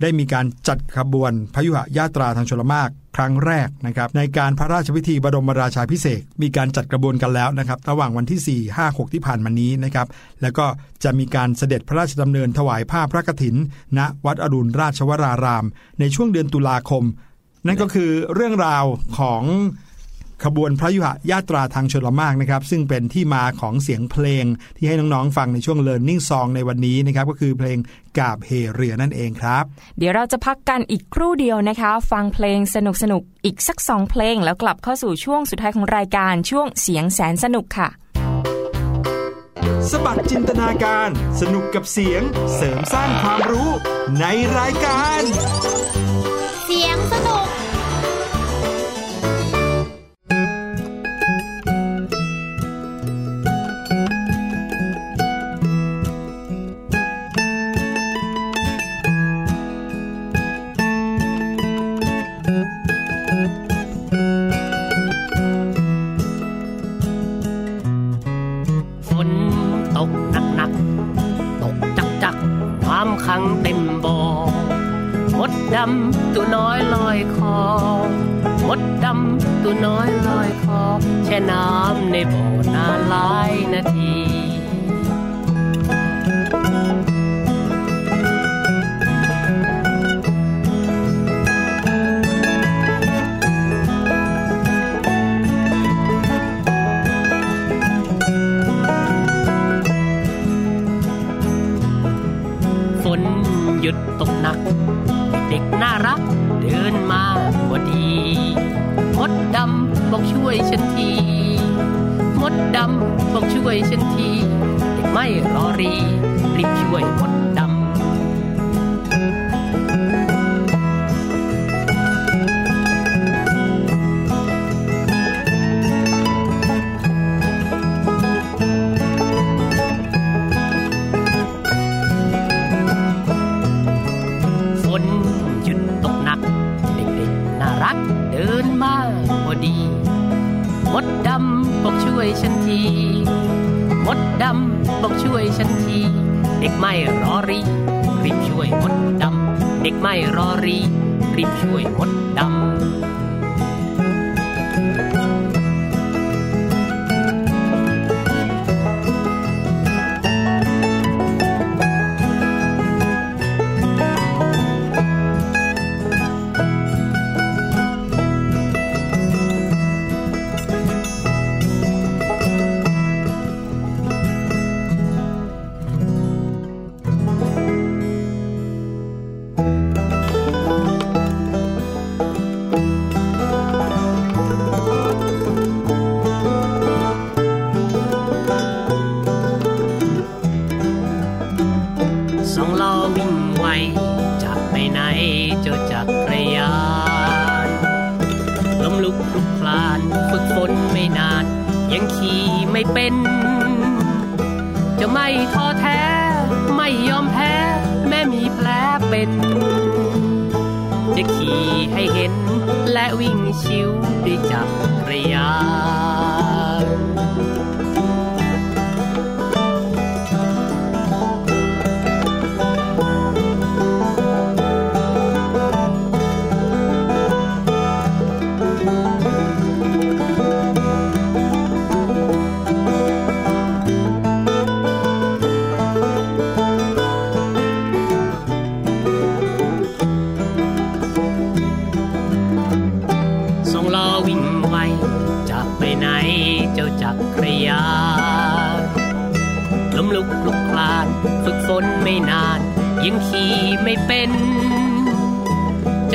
[0.02, 10.08] ได้มีการจัดขบวนพยุหญาตราทางชลมากครั้งแรกนะครับในการพระราชพิธีบรมราชาพิเศษมีการจัดกระบวนกันแล้วนะครับระหว่างวันที่ 4 5 6 ที่ผ่านมานี้นะครับ
[10.42, 10.66] แล้วก็
[11.04, 13.56] จะมีการเสด็จพระราชดำเนินถวายผ้าพระกฐิน
[13.98, 15.66] ณ วัดอรุณราชวราราม
[16.00, 17.04] ในช่วงเดือนตุลาคม
[17.68, 18.86] นั่นก็คือเรื่องราว
[19.20, 19.44] ของ
[20.46, 24.46] ขบวนพระยุหญาตราทางชลมากนะครับซึ่งเป็นที่มาของเสียงเพลง
[24.78, 27.78] ที่ให้น้องๆฟังในช่วง Learning Song ในวันนี้นะครับก็คือเพลง
[28.18, 29.64] กาบเฮเรือนั่นเองครับ
[30.00, 37.90] เดี๋ยวเราจะพักกันอีกครู่เดียวนะคะ ฟังเพลงสนุกสนุกๆอีกสักสองเพลง แล้วกลับเข้าสู่ช่วงสุดท้ายของรายการช่วงเสียงแสนสนุกค่ะ
[39.92, 41.10] สบัดจินตนาการ
[41.42, 42.22] สนุกกับเสียง
[42.56, 43.70] เสริมสร้างความรู้
[44.20, 44.26] ใน
[44.58, 45.22] รายการ
[46.66, 47.43] เสียงสนุก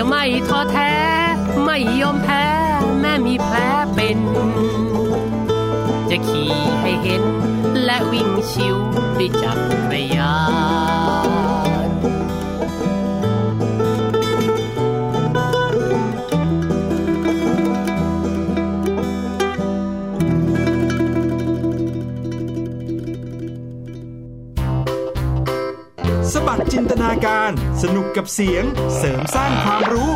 [0.09, 0.95] ไม่ท้อแท้
[1.65, 2.47] ไม่ยอมแพ้
[3.01, 3.57] แม่มีแผล
[3.95, 4.19] เป็น
[6.11, 7.25] จะขี่ให้เห็น
[7.85, 8.77] และวิ่งชิว
[9.19, 9.59] ด้วยจัก
[9.93, 10.35] รยา
[11.68, 11.68] น
[26.83, 27.51] นตนาการ
[27.83, 28.65] สนุกกับเสียง
[28.97, 30.13] เสริมสร้างความรู้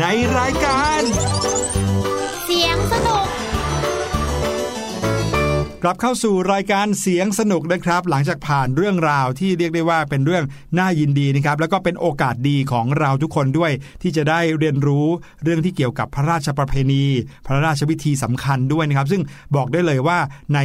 [0.00, 0.04] ใน
[0.38, 1.00] รายการ
[2.44, 3.26] เสียงสนุก
[5.82, 10.44] กลับเข้าสู่รายการเสียงสนุกนะครับ หลังจากผ่านเรื่องราวที่เรียกได้ว่าเป็นเรื่อง
[10.78, 15.06] น่ายินดีนะครับ แล้วก็เป็นโอกาสดีของเราทุกคนด้วย ที่จะได้เรียนรู้
[15.42, 17.04] เรื่องที่เกี่ยวกับพระราชประเพณี
[17.46, 19.22] พระราชพิธีสำคัญด้วยนะครับ ซึ่ง
[19.56, 20.18] บอกได้เลยว่า
[20.54, 20.58] ใน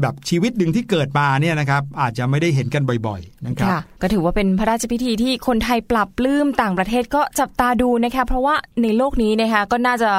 [0.00, 3.70] แบบชีวิตหนึ่งที่เกิดมาเนี่ยนะครับอาจจะไม่ได้เห็นกันบ่อยๆนะครับ
[4.02, 10.10] ก็ถือว่าเป็นพระราชพิธีที่คนไทยปรับปลื้มต่างประเทศก็จับตาดูนะคะเพราะว่าในโลกนี้นะคะก็น่าจะ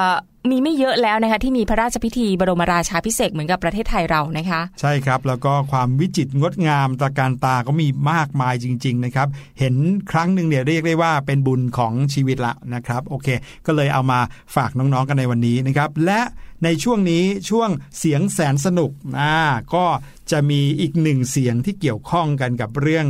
[0.52, 9.28] มีไม่เยอะแล้วนะคะที่มีพระราชพิธีบรมราชาพิเศษเหมือนกับประเทศไทยเรานะคะ ใช่ครับแล้วก็ความวิจิตรงดงามตระการตาก็มีมากมายจริง ๆ นะครับ
[9.58, 9.74] เห็น
[10.10, 13.28] ครั้งหนึ่งเนี่ยเรียกได้ว่าเป็นบุญของชีวิตละนะครับโอเค
[13.66, 14.20] ก็เลยเอามา
[14.54, 16.20] ฝากน้องๆกันในวันนี้นะครับ และ
[16.64, 18.90] ในช่วงนี้ช่วงเสียงแสนสนุก
[19.20, 19.36] อ่า
[19.74, 19.84] ก็
[20.30, 23.06] จะมีอีกหนึ่งเสียงที่เกี่ยวข้องกันกับเรื่อง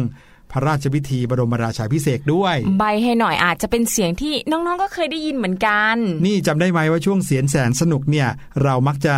[0.57, 5.97] ระราชพิธีบรมราชาพิเศษกด้วย ใบให้หน่อยอาจจะเป็นเสียงที่น้องๆก็เคยได้ยินเหมือนกัน
[6.27, 8.29] นี่จำได้ไหมว่าช่วงเสียงแสนสนุกเนี่ย
[8.63, 9.15] เรามักจะ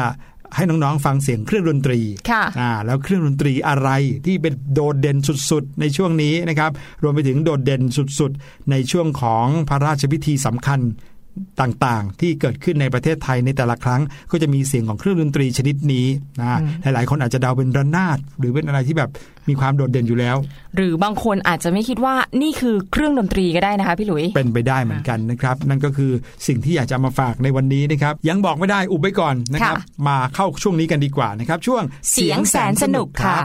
[0.56, 3.88] ให้น้องๆฟังเสียงเครื่องดนตรีค่ะอ่าแล้วเครื่องดนตรีอะไร
[4.26, 5.16] ที่เป็นโดดเด่น
[5.50, 6.70] สุดๆ ในช่วงนี้นะครับ
[7.02, 7.82] รวมไปถึงโดดเด่น
[8.20, 10.80] สุดๆ ในช่วงของพระราชพิธีสำคัญ
[11.60, 16.06] ต่างๆ ที่เกิดขึ้นในประเทศไทยในแต่ละครั้ง ก็จะมีเสียงของเครื่องดนตรีชนิดนี้
[16.40, 19.10] นะหลายๆ คนอาจจะเดาเป็นระนาดหรือเป็นอะไรที่แบบ
[19.48, 20.36] มีความโดดเด่นอยู่แล้ว
[20.76, 26.12] หรือบางคนอาจจะไม่คิดว่านี่คือเครื่องดนตรีก็ได้นะคะพี่หลุย เป็นไปได้เหมือนกันนะครับ นั่นก็คือ
[26.46, 31.82] สิ่งที่อยากจะมาฝากในวันนี้นะครับ ยังบอกไม่ได้อุบไว้ก่อนนะครับค่ะมาเข้าช่วงนี้กันดีกว่านะครับ ช่วง
[32.12, 33.36] เสียงแสนสนุกค่ะ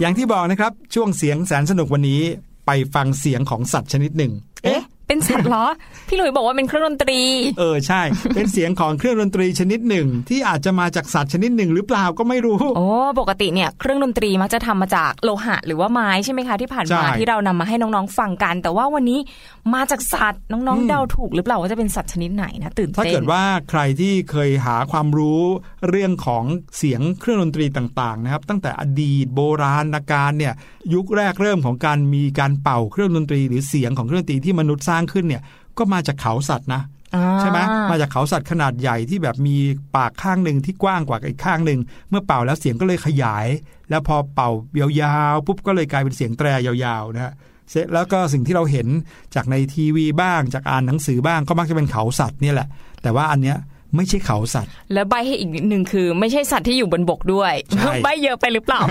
[0.00, 2.20] อย่างที่บอกนะครับช่วงเสียงแสนสนุกวันนี้
[2.66, 4.32] ไปฟังเสียงของสัตว์ชนิดหนึ่ง
[4.64, 4.77] เอ๊ะ
[5.08, 5.66] เป็นสัตว์เหรอ
[6.08, 7.20] พี่หลุยบอกว่าเป็นเครื่องดนตรี
[7.58, 8.00] เออใช่
[8.34, 12.86] เป็นเสียงของเครื่องดนตรีชนิดหนึ่ง ที่อาจจะมาจากสัตว์ชนิดหนึ่งหรือเปล่าก็ไม่รู้โอ้
[13.20, 19.18] ปกติเนี่ยเครื่องดนตรีมักจะทำมาจากโลหะหรือว่าไม้ใช่ไหมคะที่ผ่านมาใช่ที่เรานำมาให้น้องๆฟังกัน แต่ว่าวันนี้
[19.74, 25.40] มาจากสัตว์น้องอืมๆเดาถูกหรือเปล่าว่าจะเป็นสัตว์ชนิดไหนนะตื่นถ้าเต้นเกิดว่าใครที่เคยหาความรู้
[25.88, 26.44] เรื่องของ
[26.78, 30.54] เสียงเครื่องดนตรีต่างๆนะครับตั้งแต่อดีตโบราณการเนี่ย
[30.94, 35.42] ยุคแรกเริ่มของการมีการเป่าเครื่องดนตรี หรือเสียงของเครื่องดนตรีที่มนุษย์สร้างขึ้นเนี่ย
[35.78, 36.82] ก็มาจากเขาสัตว์นะ
[37.14, 37.58] อ่าใช่ไหม
[37.90, 39.56] มาจากเขาสัตว์ขนาดใหญ่ที่แบบมี
[39.96, 41.80] ปากข้างหนึ่งที่กว้างกว่าอีกข้างหนึ่ง
[42.10, 43.46] เมื่อเป่าแล้วเสียงก็เลยขยาย
[43.90, 44.50] แล้วพอเป่า
[45.00, 47.32] ยาวๆปุ๊บก็เลยกลายเป็นเสียงแตรยาวๆนะฮะ
[47.70, 48.88] เสร็จแล้วก็สิ่งที่เราเห็น
[49.34, 52.68] จากในทีวีบ้างจากอ่านหนังสือบ้างก็มักจะเป็นเขาสัตว์เนี่ยแหละ
[53.02, 53.56] แต่ว่าอันเนี้ย
[53.96, 58.82] ไม่ใช่เขาสัตว์ แล้วใบให้อีกนิดนึงคือ ไม่ใช่สัตว์ที่อยู่บนบกด้วยใช่ใบเยอะไปหรือเปล่า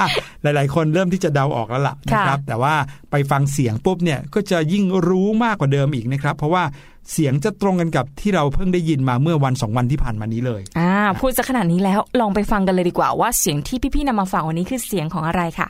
[0.00, 0.08] อะ
[0.42, 2.74] หลาย ๆ คนเริ่มที่จะเดาออกแล้วล่ะนะครับ แต่ว่า
[3.10, 6.64] ไปฟังเสียงปุ๊บเนี่ยก็จะยิ่งรู้มากกว่าเดิมอีกนะครับ เพราะว่า
[7.12, 15.68] เสียงจะตรงกันกับที่เราเพิ่งได้ยินมาเมื่อวันสองวันที่ผ่านมานี้เลยอ่าพูดซะขนาดนี้แล้วลองไปฟังกันเลยดีกว่าว่าเสียงที่พี่ๆนำมาฝากวันนี้คือเสียงของอะไรค่ะ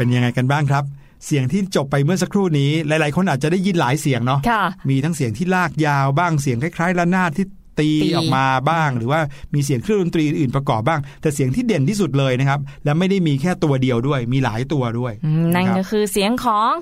[0.00, 0.84] เป็นยังไงกันบ้างครับ
[1.26, 7.46] เสียงที่จบไปเมื่อสักครู่นี้ หลายๆ คนอาจจะได้ยินหลายเสียงเนาะค่ะมีทั้งเสียงที่ลากยาวบ้างเสียงคล้ายๆระนาดที่
[7.80, 9.20] ตีตีออกมาบ้าง หรือว่า
[9.54, 16.72] มีเสียงเครื่องดนตรีอื่นประกอบบ้าง แต่เสียงที่เด่นที่สุดเลยนะครับ และไม่ได้มีแค่ตัวเดียวด้วย มีหลายตัวด้วยอืมนั่นนะคก็รับคือเสียงของ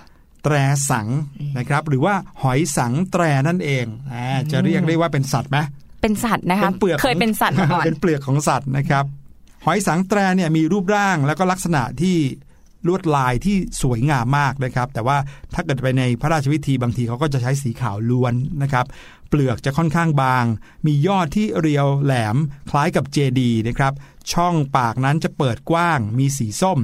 [0.45, 0.55] แตร
[0.91, 1.09] สัง
[1.59, 5.59] นะครับ หรือว่าหอยสังแตรนั่นเองอ่าจะเรียกได้ว่าเป็นสัตว์ไหม
[6.03, 9.05] เป็นสัตว์นะคะเป็นเปลือกเคยเป็นสัตว์มาก่อนเป็นเปลือกของสัตว์นะครับ
[9.67, 12.17] หอยสังแตรเนี่ยมีรูปร่างแล้วก็ลักษณะที่
[12.87, 15.17] ลวดลายที่สวยงามมากนะครับ แต่ว่า
[15.55, 18.87] ถ้าเกิดไปในพระราชพิธีบางทีเขาก็จะใช้สีขาวล้วนนะครับ
[19.29, 20.45] เปลือกจะค่อนข้างบาง
[20.87, 22.37] มียอดที่เรียวแหลม
[22.71, 23.93] คล้ายกับเจดีนะครับ
[24.33, 26.81] ช่องปากนั้นจะเปิดกว้าง มีสีส้ม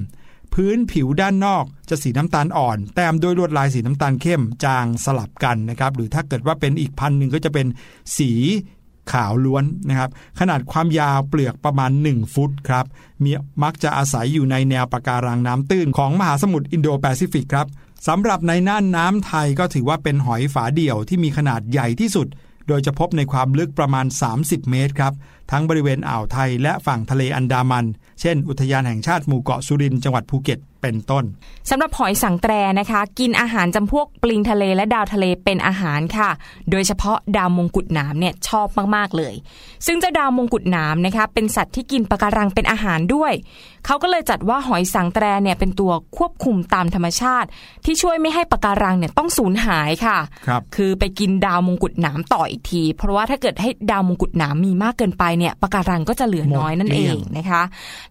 [0.55, 7.67] พื้นผิวด้านนอกจะสีน้ำตาลอ่อน แต้มด้วยลวดลายสีน้ำตาลเข้มจางสลับกันนะครับ หรือถ้าเกิดว่าเป็นอีกพันหนึ่งก็จะเป็น
[8.19, 8.31] สี
[9.13, 12.85] ขาวล้วนนะครับ ขนาดความยาวเปลือกประมาณ 1 ฟุตครับ
[13.25, 13.31] มี
[13.63, 17.67] มักจะอาศัยอยู่ในแนวปะการังน้ำตื้นของมหาสมุทรอินโดแปซิฟิกครับ
[18.09, 22.27] สำหรับในน่านน้ำไทยก็ถือว่าเป็นหอยฝาเดี่ยวที่มีขนาดใหญ่ที่สุด
[22.69, 24.07] โดยจะพบในความลึกประมาณ
[24.39, 25.13] 30 เมตรครับ
[25.51, 27.87] ทั้งบริเวณอ่าวไทยและฝั่งทะเลอันดามัน
[28.21, 31.25] เช่น อุทยานแห่งชาติหมู่เกาะสุรินทร์จังหวัดภูเก็ตเป็นต้น
[31.71, 36.31] สำหรับหอยสังแตรนะคะ กินอาหารจำพวกปลิงทะเลและดาวทะเลเป็นอาหารค่ะ
[36.71, 38.67] โดยเฉพาะดาวมงกุฎหนามเนี่ยชอบ
[38.97, 39.35] มากๆเลย
[39.87, 43.33] ซึ่งเจ้าดาวมงกุฎหนามนะคะเป็นสัตว์ที่กินปะการังเป็นอาหารด้วย
[43.87, 47.49] เขาก็เลยจัดว่าหอยสังแตรเนี่ยเป็นตัวควบคุมตามธรรมชาติ
[47.85, 50.19] ที่ช่วยไม่ให้ปะการังเนี่ยต้องสูญหายค่ะ
[50.49, 57.63] ครับคือไปกินดาวมงกุฎหนามต่ออีกที เพราะว่าถ้าเกิดให้ดาวมงกุฎหนามมีมากเกินไปเนี่ยปะการังก็จะเหลือน้อยนั่นเองนะคะ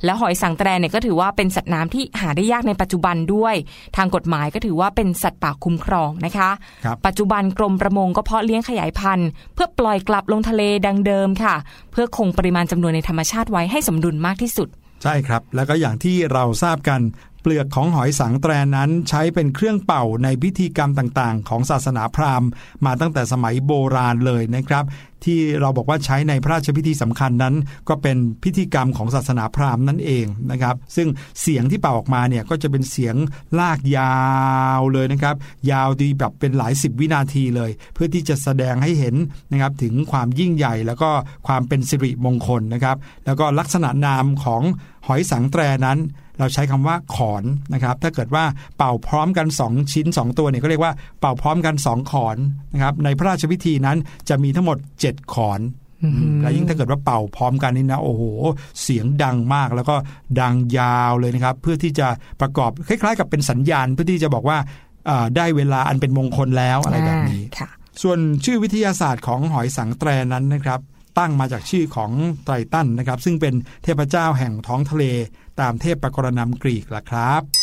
[0.04, 3.56] แล้วหอยสังแตรเนี่ยก็ถือว่าเป็นสัตว์น้ำที่หาได้ยากในปัจจุบันด้วย
[3.98, 6.50] ทางกฎหมายก็ถือว่าเป็นสัตว์ป่าคุ้มครองนะคะ
[6.86, 11.56] ครับปัจจุบันกรมประมงก็เพาะเลี้ยงขยายพันธุ์ เพื่อปล่อยกลับลงทะเลดังเดิมค่ะ
[11.92, 14.70] เพื่อคงปริมาณจำนวนในธรรมชาติไว้ให้สมดุลมากที่สุด
[15.04, 17.02] ใช่ครับ แล้วก็อย่างที่เราทราบกัน
[17.44, 22.50] เปลือกของหอยสังแตรนั้นใช้เป็นเครื่องเป่าในพิธีกรรมต่างๆ ของศาสนาพราหมณ์
[22.86, 24.86] มาตั้งแต่สมัยโบราณเลยนะครับ
[25.26, 27.56] ที่เราบอกว่าใช้ในพระราชพิธีสำคัญนั้น
[27.90, 31.08] ก็เป็นพิธีกรรมของศาสนาพราหมณ์นั่นเองนะครับ ซึ่ง
[31.42, 33.16] เสียงที่เป่าออกมาเนี่ยก็จะเป็นเสียง
[33.60, 34.18] ลากยา
[34.80, 35.36] วเลยนะครับ
[35.72, 39.16] ยาวดีแบบเป็นหลายสิบวินาทีเลย เพื่อที่จะแสดงให้เห็น
[39.52, 41.10] นะครับถึงความยิ่งใหญ่แล้วก็
[41.48, 44.62] ความเป็นสิริมงคลนะครับ แล้วก็ลักษณะนามของ
[45.08, 46.00] หอยสังแตรนั้น
[46.40, 48.44] เราใช้คำว่าขอนนะครับถ้าเกิดว่า
[48.78, 52.38] เป่าพร้อมกัน 2 ชิ้น 2 ตัวเนี่ยก็เรียกว่าเป่าพร้อมกัน 2 ขอน
[52.74, 53.98] นะครับในพระราชพิธีนั้น
[54.30, 55.62] จะมีทั้งหมด 7 ขอน
[56.04, 58.24] อืมและยิ่งถ้าเกิดว่าเป่าพร้อมกันนี่นะโอ้โห
[58.82, 59.96] เสียงดังมากแล้วก็
[60.40, 62.08] ดังยาวเลยนะครับ เพื่อที่จะ
[62.42, 64.58] ประกอบคล้ายๆ กับเป็นสัญญาณเพื่อที่จะบอกว่า
[65.08, 67.70] เอ่อได้เวลาอันเป็นมงคลแล้วอะไรแบบนี้อ่าค่ะ
[68.02, 70.80] ส่วนชื่อวิทยาศาสตร์ของหอยสังแตรนั้นนะครับ
[71.18, 72.12] ตั้งมาจากชื่อของ
[72.46, 73.54] ไตรตันนะครับ ซึ่งเป็น
[73.84, 75.04] เทพเจ้าแห่งท้องทะเล
[75.60, 77.63] ตามเทพปกรณำกรีกล่ะครับ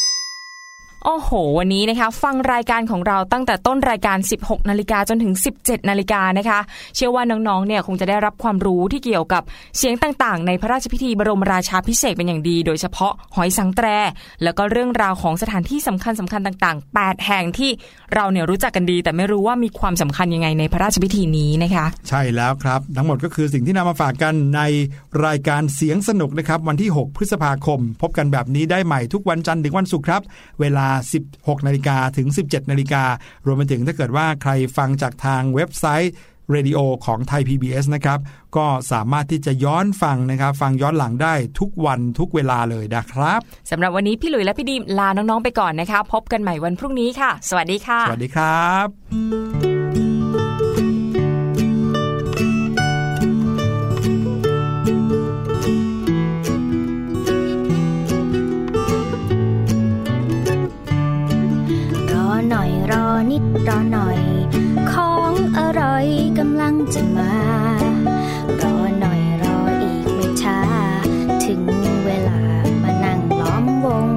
[1.05, 6.61] โอ้โห วันนี้นะคะ ฟังรายการของเราตั้งแต่ต้นรายการ 16 นาฬิกาจนถึง 17 นาฬิกานะคะ
[6.96, 9.42] เชื่อว่าน้องๆ เนี่ยคงจะได้รับความรู้ที่เกี่ยวกับ
[9.78, 13.86] เสียงต่างๆ ในพระราชพิธีบรมราชาพิเศษเป็นอย่างดี โดยเฉพาะหอยสังแตร
[14.42, 17.70] แล้วก็เรื่องราวของสถานที่สำคัญสำคัญต่างๆ 8 แห่งที่
[18.14, 24.62] เราเนี่ยรู้จักกันดี แต่ไม่รู้ว่ามีความสำคัญยังไงในพระราชพิธีนี้นะคะ ใช่แล้วครับ ทั้งหมดก็คือสิ่งที่นำมาฝากกันใน
[25.26, 30.22] รายการเสียงสนุกนะครับวันที่ 6 พฤษภาคม พบกันแบบนี้ได้ใหม่ทุกวันจันทร์ถึงวันศุกร์ครับ
[30.61, 30.88] เวลา
[31.26, 33.05] 16นาฬิกาถึง 17นาฬิกา
[33.47, 36.12] รวมไปถึงถ้าเกิดว่าใครฟังจากทางเว็บไซต์
[36.53, 38.18] เรดิโอของไทย PBS นะครับ
[38.57, 49.70] ก็สามารถที่จะย้อนฟังนะครับ ฟังย้อนหลังได้ทุกวันทุกเวลาเลยนะครับสำหรับวันนี้พี่หลุยและพี่ดีมลาน้อง ๆ ไปก่อนนะคะ พบกันใหม่วันพรุ่งนี้ค่ะ สวัสดีค่ะ สวัสดีครับ
[63.21, 64.21] รอนิดรอหน่อย
[64.93, 66.07] ของอร่อย
[66.39, 67.35] กำลังจะมา
[68.62, 70.61] รอหน่อยรออีกไม่ช้า
[71.45, 71.61] ถึง
[72.05, 72.41] เวลา
[72.83, 74.10] มานั่งล้อมวง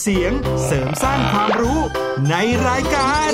[0.00, 0.32] เสียง
[0.64, 1.80] เสริมสร้างความรู้
[2.30, 2.34] ใน
[2.66, 3.32] รายการ